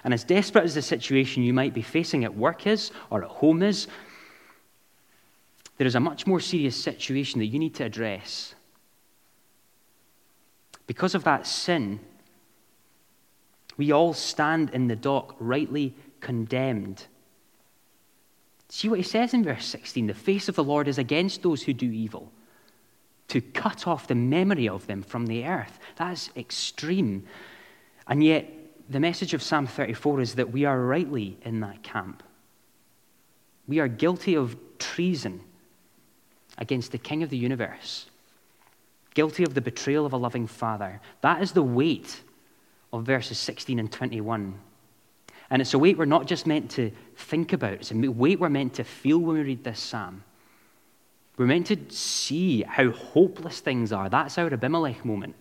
and 0.03 0.13
as 0.13 0.23
desperate 0.23 0.63
as 0.63 0.75
the 0.75 0.81
situation 0.81 1.43
you 1.43 1.53
might 1.53 1.73
be 1.73 1.81
facing 1.81 2.23
at 2.23 2.35
work 2.35 2.65
is 2.67 2.91
or 3.09 3.23
at 3.23 3.29
home 3.29 3.61
is, 3.61 3.87
there 5.77 5.87
is 5.87 5.95
a 5.95 5.99
much 5.99 6.25
more 6.25 6.39
serious 6.39 6.81
situation 6.81 7.39
that 7.39 7.47
you 7.47 7.59
need 7.59 7.75
to 7.75 7.83
address. 7.83 8.55
Because 10.87 11.15
of 11.15 11.23
that 11.23 11.47
sin, 11.47 11.99
we 13.77 13.91
all 13.91 14.13
stand 14.13 14.69
in 14.71 14.87
the 14.87 14.95
dock 14.95 15.35
rightly 15.39 15.95
condemned. 16.19 17.05
See 18.69 18.89
what 18.89 18.99
he 18.99 19.03
says 19.03 19.33
in 19.33 19.43
verse 19.43 19.65
16 19.65 20.07
the 20.07 20.13
face 20.13 20.49
of 20.49 20.55
the 20.55 20.63
Lord 20.63 20.87
is 20.87 20.97
against 20.97 21.43
those 21.43 21.63
who 21.63 21.73
do 21.73 21.91
evil, 21.91 22.31
to 23.29 23.41
cut 23.41 23.87
off 23.87 24.07
the 24.07 24.15
memory 24.15 24.67
of 24.67 24.87
them 24.87 25.01
from 25.01 25.25
the 25.25 25.45
earth. 25.45 25.79
That's 25.95 26.29
extreme. 26.35 27.25
And 28.07 28.23
yet, 28.23 28.51
the 28.89 28.99
message 28.99 29.33
of 29.33 29.41
Psalm 29.41 29.65
34 29.65 30.21
is 30.21 30.35
that 30.35 30.51
we 30.51 30.65
are 30.65 30.79
rightly 30.79 31.37
in 31.43 31.61
that 31.61 31.83
camp. 31.83 32.21
We 33.67 33.79
are 33.79 33.87
guilty 33.87 34.35
of 34.35 34.57
treason 34.77 35.41
against 36.57 36.91
the 36.91 36.97
King 36.97 37.23
of 37.23 37.29
the 37.29 37.37
universe 37.37 38.07
guilty 39.13 39.43
of 39.43 39.53
the 39.53 39.61
betrayal 39.61 40.05
of 40.05 40.13
a 40.13 40.17
loving 40.17 40.47
father. 40.47 40.99
That 41.21 41.41
is 41.41 41.51
the 41.51 41.63
weight 41.63 42.21
of 42.91 43.05
verses 43.05 43.37
16 43.39 43.79
and 43.79 43.91
21. 43.91 44.59
And 45.49 45.61
it's 45.61 45.73
a 45.73 45.79
weight 45.79 45.97
we're 45.97 46.05
not 46.05 46.25
just 46.25 46.47
meant 46.47 46.71
to 46.71 46.91
think 47.15 47.53
about, 47.53 47.73
it's 47.73 47.91
a 47.91 47.95
weight 47.95 48.39
we're 48.39 48.49
meant 48.49 48.75
to 48.75 48.83
feel 48.83 49.19
when 49.19 49.37
we 49.37 49.43
read 49.43 49.63
this 49.63 49.79
psalm. 49.79 50.23
We're 51.37 51.45
meant 51.45 51.67
to 51.67 51.77
see 51.89 52.61
how 52.61 52.91
hopeless 52.91 53.59
things 53.59 53.91
are. 53.91 54.09
That's 54.09 54.37
our 54.37 54.53
Abimelech 54.53 55.03
moment. 55.03 55.35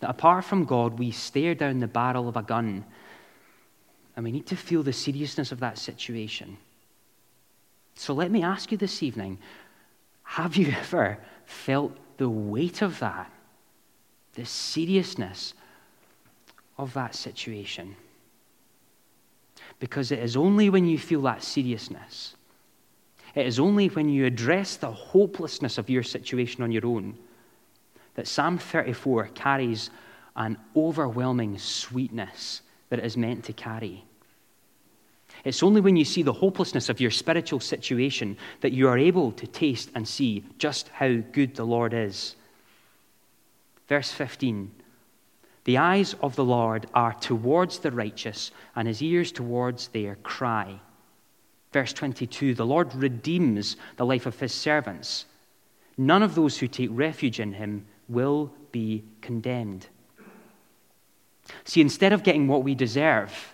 That 0.00 0.10
apart 0.10 0.44
from 0.44 0.64
God, 0.64 0.98
we 0.98 1.12
stare 1.12 1.54
down 1.54 1.78
the 1.78 1.86
barrel 1.86 2.28
of 2.28 2.36
a 2.36 2.42
gun 2.42 2.84
and 4.16 4.24
we 4.24 4.32
need 4.32 4.46
to 4.46 4.56
feel 4.56 4.82
the 4.82 4.92
seriousness 4.92 5.52
of 5.52 5.60
that 5.60 5.78
situation. 5.78 6.56
So 7.94 8.12
let 8.12 8.30
me 8.30 8.42
ask 8.42 8.70
you 8.72 8.78
this 8.78 9.02
evening 9.02 9.38
have 10.22 10.56
you 10.56 10.68
ever 10.78 11.18
felt 11.46 11.96
the 12.16 12.28
weight 12.28 12.82
of 12.82 12.98
that, 13.00 13.30
the 14.34 14.44
seriousness 14.44 15.54
of 16.78 16.92
that 16.94 17.14
situation. 17.14 17.96
Because 19.78 20.12
it 20.12 20.18
is 20.18 20.36
only 20.36 20.70
when 20.70 20.86
you 20.86 20.98
feel 20.98 21.22
that 21.22 21.42
seriousness, 21.42 22.36
it 23.34 23.46
is 23.46 23.58
only 23.58 23.88
when 23.88 24.08
you 24.08 24.26
address 24.26 24.76
the 24.76 24.90
hopelessness 24.90 25.78
of 25.78 25.90
your 25.90 26.02
situation 26.02 26.62
on 26.62 26.70
your 26.70 26.86
own 26.86 27.16
that 28.14 28.28
Psalm 28.28 28.58
34 28.58 29.30
carries 29.34 29.90
an 30.36 30.56
overwhelming 30.76 31.58
sweetness 31.58 32.62
that 32.88 32.98
it 32.98 33.04
is 33.04 33.16
meant 33.16 33.44
to 33.44 33.52
carry. 33.52 34.04
It's 35.44 35.62
only 35.62 35.82
when 35.82 35.96
you 35.96 36.06
see 36.06 36.22
the 36.22 36.32
hopelessness 36.32 36.88
of 36.88 37.00
your 37.00 37.10
spiritual 37.10 37.60
situation 37.60 38.36
that 38.62 38.72
you 38.72 38.88
are 38.88 38.98
able 38.98 39.32
to 39.32 39.46
taste 39.46 39.90
and 39.94 40.08
see 40.08 40.42
just 40.58 40.88
how 40.88 41.16
good 41.32 41.54
the 41.54 41.66
Lord 41.66 41.92
is. 41.92 42.34
Verse 43.86 44.10
15 44.10 44.70
The 45.64 45.78
eyes 45.78 46.14
of 46.22 46.34
the 46.34 46.44
Lord 46.44 46.86
are 46.94 47.12
towards 47.12 47.78
the 47.78 47.90
righteous, 47.90 48.50
and 48.74 48.88
his 48.88 49.02
ears 49.02 49.30
towards 49.32 49.88
their 49.88 50.16
cry. 50.16 50.80
Verse 51.72 51.92
22 51.92 52.54
The 52.54 52.64
Lord 52.64 52.94
redeems 52.94 53.76
the 53.96 54.06
life 54.06 54.24
of 54.24 54.40
his 54.40 54.54
servants. 54.54 55.26
None 55.98 56.22
of 56.22 56.34
those 56.34 56.58
who 56.58 56.68
take 56.68 56.88
refuge 56.90 57.38
in 57.38 57.52
him 57.52 57.84
will 58.08 58.50
be 58.72 59.04
condemned. 59.20 59.86
See, 61.64 61.82
instead 61.82 62.12
of 62.14 62.22
getting 62.22 62.48
what 62.48 62.64
we 62.64 62.74
deserve, 62.74 63.53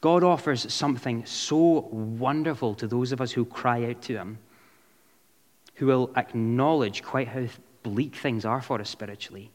God 0.00 0.22
offers 0.22 0.72
something 0.72 1.24
so 1.24 1.88
wonderful 1.90 2.74
to 2.74 2.86
those 2.86 3.12
of 3.12 3.20
us 3.20 3.32
who 3.32 3.44
cry 3.44 3.84
out 3.84 4.02
to 4.02 4.14
Him, 4.14 4.38
who 5.76 5.86
will 5.86 6.10
acknowledge 6.16 7.02
quite 7.02 7.28
how 7.28 7.46
bleak 7.82 8.14
things 8.14 8.44
are 8.44 8.62
for 8.62 8.80
us 8.80 8.90
spiritually, 8.90 9.50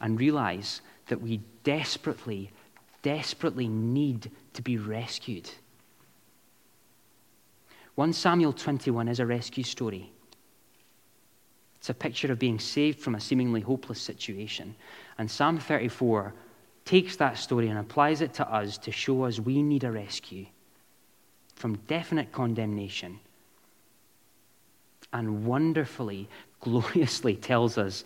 and 0.00 0.18
realize 0.18 0.80
that 1.06 1.20
we 1.20 1.40
desperately, 1.64 2.50
desperately 3.02 3.68
need 3.68 4.30
to 4.54 4.62
be 4.62 4.76
rescued. 4.76 5.50
1 7.94 8.12
Samuel 8.12 8.52
21 8.52 9.08
is 9.08 9.20
a 9.20 9.26
rescue 9.26 9.64
story. 9.64 10.10
It's 11.76 11.90
a 11.90 11.94
picture 11.94 12.30
of 12.30 12.38
being 12.38 12.58
saved 12.58 13.00
from 13.00 13.14
a 13.14 13.20
seemingly 13.20 13.60
hopeless 13.60 14.00
situation. 14.00 14.74
And 15.18 15.30
Psalm 15.30 15.58
34 15.58 16.32
takes 16.84 17.16
that 17.16 17.38
story 17.38 17.68
and 17.68 17.78
applies 17.78 18.20
it 18.20 18.34
to 18.34 18.48
us 18.48 18.78
to 18.78 18.92
show 18.92 19.24
us 19.24 19.38
we 19.38 19.62
need 19.62 19.84
a 19.84 19.90
rescue. 19.90 20.46
from 21.54 21.76
definite 21.86 22.32
condemnation 22.32 23.20
and 25.12 25.44
wonderfully, 25.44 26.28
gloriously 26.60 27.36
tells 27.36 27.78
us 27.78 28.04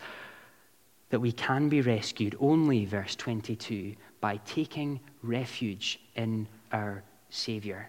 that 1.11 1.21
we 1.21 1.33
can 1.33 1.69
be 1.69 1.81
rescued 1.81 2.37
only, 2.41 2.85
verse 2.85 3.15
22, 3.15 3.95
by 4.21 4.39
taking 4.39 4.99
refuge 5.23 6.01
in 6.17 6.49
our 6.73 7.03
Savior. 7.31 7.89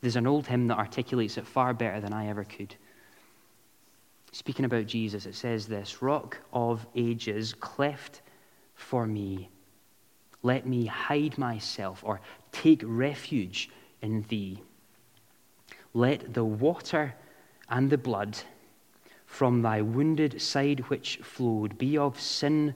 There's 0.00 0.16
an 0.16 0.26
old 0.26 0.46
hymn 0.46 0.68
that 0.68 0.78
articulates 0.78 1.36
it 1.36 1.46
far 1.46 1.74
better 1.74 2.00
than 2.00 2.12
I 2.12 2.28
ever 2.28 2.44
could. 2.44 2.74
Speaking 4.32 4.64
about 4.64 4.86
Jesus, 4.86 5.26
it 5.26 5.34
says 5.34 5.66
this 5.66 6.02
Rock 6.02 6.38
of 6.52 6.86
ages, 6.94 7.54
cleft 7.54 8.22
for 8.78 9.06
me, 9.06 9.50
let 10.42 10.64
me 10.64 10.86
hide 10.86 11.36
myself 11.36 12.02
or 12.04 12.20
take 12.52 12.80
refuge 12.84 13.68
in 14.00 14.24
thee. 14.28 14.62
Let 15.92 16.32
the 16.32 16.44
water 16.44 17.14
and 17.68 17.90
the 17.90 17.98
blood 17.98 18.38
from 19.26 19.60
thy 19.62 19.82
wounded 19.82 20.40
side 20.40 20.80
which 20.88 21.18
flowed 21.22 21.76
be 21.76 21.98
of 21.98 22.20
sin 22.20 22.74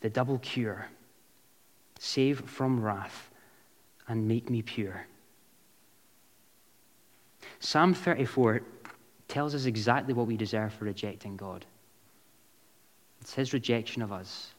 the 0.00 0.10
double 0.10 0.38
cure. 0.38 0.88
Save 1.98 2.40
from 2.40 2.82
wrath 2.82 3.30
and 4.08 4.26
make 4.26 4.50
me 4.50 4.60
pure. 4.60 5.06
Psalm 7.60 7.94
34 7.94 8.60
tells 9.28 9.54
us 9.54 9.64
exactly 9.64 10.12
what 10.12 10.26
we 10.26 10.36
deserve 10.36 10.74
for 10.74 10.84
rejecting 10.84 11.36
God. 11.36 11.64
It's 13.20 13.34
his 13.34 13.52
rejection 13.52 14.02
of 14.02 14.12
us. 14.12 14.53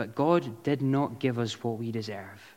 But 0.00 0.14
God 0.14 0.62
did 0.62 0.80
not 0.80 1.18
give 1.18 1.38
us 1.38 1.62
what 1.62 1.78
we 1.78 1.92
deserve, 1.92 2.56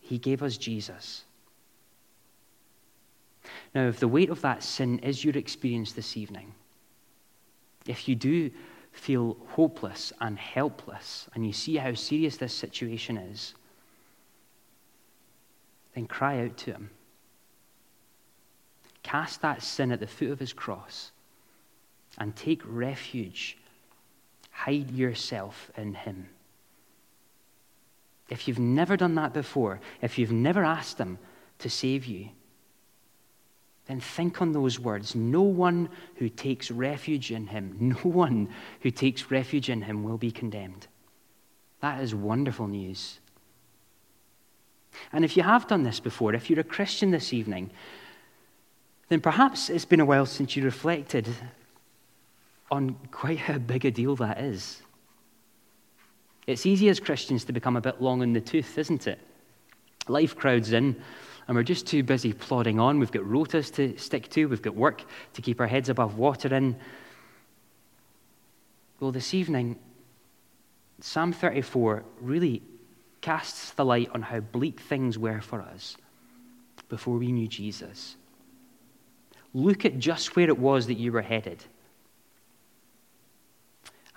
He 0.00 0.16
gave 0.16 0.42
us 0.42 0.56
Jesus. 0.56 1.24
Now, 3.74 3.88
if 3.88 4.00
the 4.00 4.08
weight 4.08 4.30
of 4.30 4.40
that 4.40 4.62
sin 4.62 5.00
is 5.00 5.22
your 5.22 5.36
experience 5.36 5.92
this 5.92 6.16
evening, 6.16 6.54
if 7.86 8.08
you 8.08 8.14
do 8.14 8.50
feel 8.92 9.36
hopeless 9.48 10.10
and 10.22 10.38
helpless, 10.38 11.28
and 11.34 11.46
you 11.46 11.52
see 11.52 11.76
how 11.76 11.92
serious 11.92 12.38
this 12.38 12.54
situation 12.54 13.18
is, 13.18 13.52
then 15.94 16.06
cry 16.06 16.46
out 16.46 16.56
to 16.56 16.72
Him. 16.72 16.88
Cast 19.02 19.42
that 19.42 19.62
sin 19.62 19.92
at 19.92 20.00
the 20.00 20.06
foot 20.06 20.30
of 20.30 20.40
His 20.40 20.54
cross 20.54 21.12
and 22.16 22.34
take 22.34 22.62
refuge. 22.64 23.58
Hide 24.54 24.90
yourself 24.90 25.70
in 25.76 25.94
Him. 25.94 26.28
If 28.30 28.48
you've 28.48 28.58
never 28.58 28.96
done 28.96 29.14
that 29.16 29.34
before, 29.34 29.80
if 30.00 30.18
you've 30.18 30.32
never 30.32 30.64
asked 30.64 30.98
Him 30.98 31.18
to 31.58 31.68
save 31.68 32.06
you, 32.06 32.30
then 33.86 34.00
think 34.00 34.40
on 34.40 34.52
those 34.52 34.80
words. 34.80 35.14
No 35.14 35.42
one 35.42 35.88
who 36.16 36.28
takes 36.28 36.70
refuge 36.70 37.30
in 37.30 37.46
him, 37.48 37.76
no 37.80 38.10
one 38.10 38.48
who 38.80 38.90
takes 38.90 39.30
refuge 39.30 39.68
in 39.68 39.82
him 39.82 40.02
will 40.02 40.16
be 40.16 40.30
condemned. 40.30 40.86
That 41.80 42.02
is 42.02 42.14
wonderful 42.14 42.66
news. 42.66 43.20
And 45.12 45.24
if 45.24 45.36
you 45.36 45.42
have 45.42 45.66
done 45.66 45.82
this 45.82 46.00
before, 46.00 46.34
if 46.34 46.48
you're 46.48 46.60
a 46.60 46.64
Christian 46.64 47.10
this 47.10 47.32
evening, 47.32 47.70
then 49.08 49.20
perhaps 49.20 49.68
it's 49.68 49.84
been 49.84 50.00
a 50.00 50.04
while 50.04 50.24
since 50.24 50.56
you 50.56 50.64
reflected 50.64 51.28
on 52.70 52.96
quite 53.10 53.38
how 53.38 53.58
big 53.58 53.84
a 53.84 53.90
deal 53.90 54.16
that 54.16 54.40
is. 54.40 54.82
It's 56.46 56.66
easy 56.66 56.88
as 56.88 57.00
Christians 57.00 57.44
to 57.44 57.52
become 57.52 57.76
a 57.76 57.80
bit 57.80 58.02
long 58.02 58.22
in 58.22 58.32
the 58.32 58.40
tooth, 58.40 58.76
isn't 58.78 59.06
it? 59.06 59.18
Life 60.08 60.36
crowds 60.36 60.72
in, 60.72 60.96
and 61.46 61.56
we're 61.56 61.62
just 61.62 61.86
too 61.86 62.02
busy 62.02 62.32
plodding 62.32 62.78
on. 62.78 62.98
We've 62.98 63.10
got 63.10 63.22
rotas 63.22 63.72
to 63.74 63.96
stick 63.96 64.28
to, 64.30 64.46
we've 64.46 64.62
got 64.62 64.74
work 64.74 65.04
to 65.34 65.42
keep 65.42 65.60
our 65.60 65.66
heads 65.66 65.88
above 65.88 66.18
water 66.18 66.54
in. 66.54 66.76
Well, 69.00 69.12
this 69.12 69.34
evening, 69.34 69.78
Psalm 71.00 71.32
34 71.32 72.04
really 72.20 72.62
casts 73.20 73.70
the 73.72 73.84
light 73.84 74.10
on 74.12 74.22
how 74.22 74.40
bleak 74.40 74.80
things 74.80 75.18
were 75.18 75.40
for 75.40 75.62
us 75.62 75.96
before 76.88 77.16
we 77.16 77.32
knew 77.32 77.48
Jesus. 77.48 78.16
Look 79.54 79.84
at 79.84 79.98
just 79.98 80.36
where 80.36 80.48
it 80.48 80.58
was 80.58 80.86
that 80.88 80.98
you 80.98 81.12
were 81.12 81.22
headed. 81.22 81.64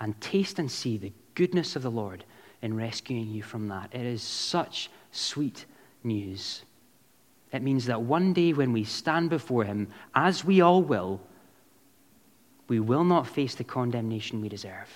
And 0.00 0.20
taste 0.20 0.58
and 0.58 0.70
see 0.70 0.96
the 0.96 1.12
goodness 1.34 1.76
of 1.76 1.82
the 1.82 1.90
Lord 1.90 2.24
in 2.62 2.76
rescuing 2.76 3.30
you 3.30 3.42
from 3.42 3.68
that. 3.68 3.90
It 3.92 4.06
is 4.06 4.22
such 4.22 4.90
sweet 5.12 5.66
news. 6.04 6.62
It 7.52 7.62
means 7.62 7.86
that 7.86 8.02
one 8.02 8.32
day 8.32 8.52
when 8.52 8.72
we 8.72 8.84
stand 8.84 9.30
before 9.30 9.64
Him, 9.64 9.88
as 10.14 10.44
we 10.44 10.60
all 10.60 10.82
will, 10.82 11.20
we 12.68 12.80
will 12.80 13.04
not 13.04 13.26
face 13.26 13.54
the 13.54 13.64
condemnation 13.64 14.40
we 14.40 14.48
deserve. 14.48 14.88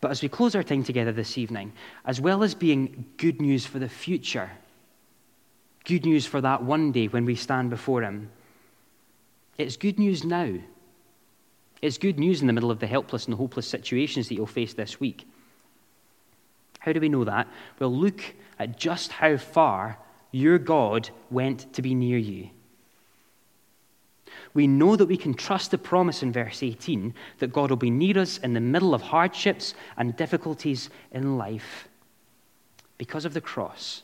But 0.00 0.10
as 0.10 0.22
we 0.22 0.28
close 0.28 0.54
our 0.54 0.62
time 0.62 0.84
together 0.84 1.12
this 1.12 1.36
evening, 1.36 1.72
as 2.04 2.20
well 2.20 2.42
as 2.42 2.54
being 2.54 3.04
good 3.18 3.40
news 3.40 3.66
for 3.66 3.78
the 3.78 3.88
future, 3.88 4.50
good 5.84 6.04
news 6.04 6.26
for 6.26 6.40
that 6.40 6.62
one 6.62 6.92
day 6.92 7.06
when 7.08 7.24
we 7.24 7.34
stand 7.34 7.70
before 7.70 8.02
Him, 8.02 8.30
it's 9.58 9.76
good 9.76 9.98
news 9.98 10.24
now. 10.24 10.54
It's 11.82 11.98
good 11.98 12.18
news 12.18 12.40
in 12.40 12.46
the 12.46 12.52
middle 12.52 12.70
of 12.70 12.80
the 12.80 12.86
helpless 12.86 13.26
and 13.26 13.34
hopeless 13.34 13.66
situations 13.66 14.28
that 14.28 14.34
you'll 14.34 14.46
face 14.46 14.74
this 14.74 14.98
week. 14.98 15.28
How 16.78 16.92
do 16.92 17.00
we 17.00 17.08
know 17.08 17.24
that? 17.24 17.48
Well, 17.78 17.94
look 17.94 18.20
at 18.58 18.78
just 18.78 19.12
how 19.12 19.36
far 19.36 19.98
your 20.32 20.58
God 20.58 21.10
went 21.30 21.72
to 21.74 21.82
be 21.82 21.94
near 21.94 22.18
you. 22.18 22.50
We 24.54 24.66
know 24.66 24.96
that 24.96 25.06
we 25.06 25.16
can 25.16 25.34
trust 25.34 25.70
the 25.70 25.78
promise 25.78 26.22
in 26.22 26.32
verse 26.32 26.62
18 26.62 27.12
that 27.38 27.52
God 27.52 27.70
will 27.70 27.76
be 27.76 27.90
near 27.90 28.18
us 28.18 28.38
in 28.38 28.54
the 28.54 28.60
middle 28.60 28.94
of 28.94 29.02
hardships 29.02 29.74
and 29.96 30.16
difficulties 30.16 30.88
in 31.12 31.36
life 31.36 31.88
because 32.96 33.24
of 33.24 33.34
the 33.34 33.40
cross. 33.40 34.02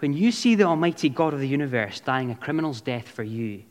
When 0.00 0.12
you 0.12 0.32
see 0.32 0.54
the 0.54 0.64
Almighty 0.64 1.08
God 1.08 1.32
of 1.32 1.40
the 1.40 1.48
universe 1.48 2.00
dying 2.00 2.30
a 2.30 2.34
criminal's 2.34 2.80
death 2.80 3.08
for 3.08 3.22
you, 3.22 3.62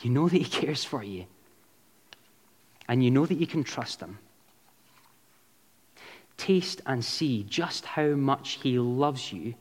you 0.00 0.10
know 0.10 0.28
that 0.28 0.36
He 0.36 0.44
cares 0.44 0.84
for 0.84 1.02
you. 1.02 1.26
And 2.88 3.04
you 3.04 3.10
know 3.10 3.26
that 3.26 3.38
you 3.38 3.46
can 3.46 3.64
trust 3.64 4.00
Him 4.00 4.18
taste 6.38 6.80
and 6.86 7.04
see 7.04 7.42
just 7.42 7.84
how 7.84 8.06
much 8.14 8.60
He 8.62 8.78
loves 8.78 9.30
you, 9.32 9.54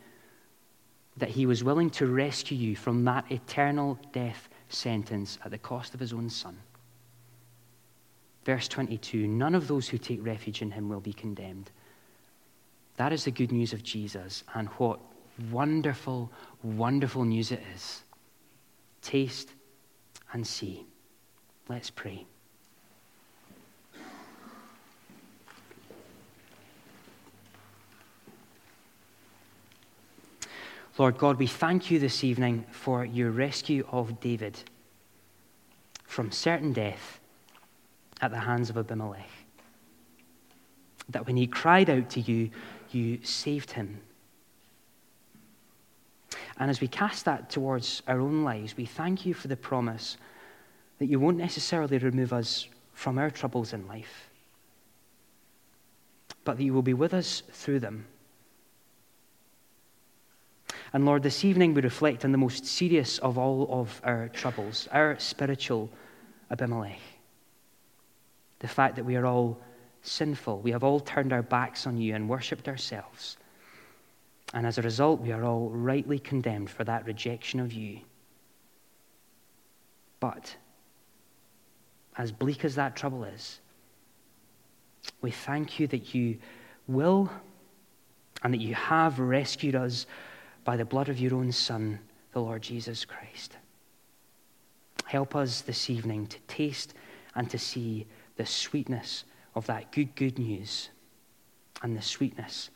that 1.17 1.30
He 1.30 1.45
was 1.45 1.63
willing 1.63 1.89
to 1.91 2.08
rescue 2.08 2.56
you 2.56 2.76
from 2.78 3.04
that 3.04 3.30
eternal 3.30 4.00
death 4.13 4.47
sentence 4.69 5.38
at 5.43 5.52
the 5.52 5.58
cost 5.58 5.93
of 5.93 6.00
His 6.00 6.13
own 6.13 6.30
Son. 6.30 6.58
Verse 8.45 8.69
22 8.69 9.28
None 9.28 9.56
of 9.56 9.67
those 9.67 9.89
who 9.89 9.97
take 9.97 10.26
refuge 10.26 10.62
in 10.62 10.71
Him 10.71 10.88
will 10.88 11.02
be 11.02 11.13
condemned. 11.13 11.69
That 12.95 13.12
is 13.12 13.26
the 13.26 13.32
good 13.32 13.52
news 13.52 13.73
of 13.73 13.84
Jesus, 13.84 14.43
and 14.56 14.69
what 14.69 15.00
wonderful, 15.52 16.32
wonderful 16.63 17.26
news 17.26 17.52
it 17.52 17.62
is. 17.76 18.04
Taste 19.02 19.52
and 20.33 20.45
see. 20.45 20.85
Let's 21.67 21.89
pray. 21.89 22.25
Lord 30.97 31.19
God, 31.19 31.37
we 31.37 31.45
thank 31.45 31.91
you 31.91 31.99
this 31.99 32.23
evening 32.23 32.65
for 32.71 33.05
your 33.05 33.29
rescue 33.29 33.85
of 33.91 34.19
David 34.19 34.57
from 36.05 36.31
certain 36.31 36.73
death 36.73 37.19
at 38.19 38.31
the 38.31 38.39
hands 38.39 38.71
of 38.71 38.77
Abimelech. 38.77 39.29
That 41.10 41.27
when 41.27 41.37
he 41.37 41.45
cried 41.45 41.89
out 41.89 42.10
to 42.12 42.21
you, 42.21 42.49
you 42.91 43.19
saved 43.23 43.71
him. 43.71 44.02
And 46.60 46.69
as 46.69 46.81
we 46.81 46.87
cast 46.87 47.25
that 47.25 47.49
towards 47.49 48.01
our 48.08 48.19
own 48.19 48.43
lives, 48.43 48.75
we 48.75 48.85
thank 48.85 49.25
you 49.25 49.33
for 49.33 49.47
the 49.47 49.58
promise 49.58 50.17
that 50.99 51.05
you 51.05 51.19
won't 51.19 51.37
necessarily 51.37 51.97
remove 51.97 52.33
us 52.33 52.67
from 52.93 53.19
our 53.19 53.29
troubles 53.29 53.73
in 53.73 53.87
life, 53.87 54.29
but 56.43 56.58
that 56.58 56.63
you 56.63 56.73
will 56.73 56.81
be 56.81 56.95
with 56.95 57.13
us 57.13 57.43
through 57.51 57.79
them 57.79 58.05
and 60.93 61.05
Lord, 61.05 61.23
this 61.23 61.43
evening 61.43 61.73
we 61.73 61.81
reflect 61.81 62.23
on 62.23 62.31
the 62.31 62.37
most 62.37 62.65
serious 62.65 63.19
of 63.19 63.37
all 63.37 63.67
of 63.69 64.01
our 64.03 64.29
troubles, 64.29 64.87
our 64.91 65.19
spiritual 65.19 65.89
Abimelech. 66.49 66.99
The 68.60 68.67
fact 68.67 68.95
that 68.95 69.05
we 69.05 69.15
are 69.15 69.25
all 69.25 69.60
sinful. 70.01 70.60
We 70.62 70.71
have 70.71 70.83
all 70.83 70.99
turned 70.99 71.33
our 71.33 71.43
backs 71.43 71.85
on 71.85 71.97
you 71.97 72.15
and 72.15 72.29
worshipped 72.29 72.67
ourselves. 72.69 73.37
And 74.54 74.65
as 74.65 74.77
a 74.77 74.81
result, 74.81 75.19
we 75.21 75.31
are 75.31 75.43
all 75.43 75.69
rightly 75.69 76.19
condemned 76.19 76.69
for 76.69 76.83
that 76.85 77.06
rejection 77.06 77.60
of 77.60 77.73
you. 77.73 78.00
But, 80.19 80.56
as 82.17 82.31
bleak 82.31 82.65
as 82.65 82.75
that 82.75 82.95
trouble 82.95 83.23
is, 83.23 83.60
We 85.21 85.31
thank 85.31 85.79
you 85.79 85.87
that 85.87 86.13
you 86.13 86.37
will 86.87 87.31
and 88.43 88.54
that 88.54 88.62
you 88.62 88.75
have 88.75 89.19
rescued 89.19 89.75
us 89.75 90.06
by 90.63 90.77
the 90.77 90.85
blood 90.85 91.10
of 91.10 91.19
your 91.19 91.35
own 91.35 91.52
Son, 91.52 92.00
the 92.33 92.41
Lord 92.41 92.62
Jesus 92.62 93.06
Christ. 93.06 93.58
Help 95.06 95.35
us 95.35 95.62
this 95.62 95.89
evening 95.89 96.27
to 96.27 96.39
taste 96.48 96.93
and 97.35 97.50
to 97.50 97.58
see 97.58 98.06
the 98.35 98.45
sweetness 98.45 99.23
of 99.56 99.65
that 99.67 99.91
good, 99.91 100.13
good 100.15 100.37
news 100.37 100.89
and 101.81 101.95
the 101.95 102.02
sweetness 102.02 102.69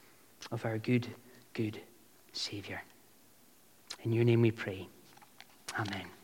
of 0.51 0.65
our 0.65 0.77
good, 0.77 1.07
good 1.53 1.79
Savior. 2.33 2.81
In 4.03 4.11
your 4.11 4.23
name 4.23 4.41
we 4.41 4.51
pray. 4.51 4.87
Amen. 5.77 6.20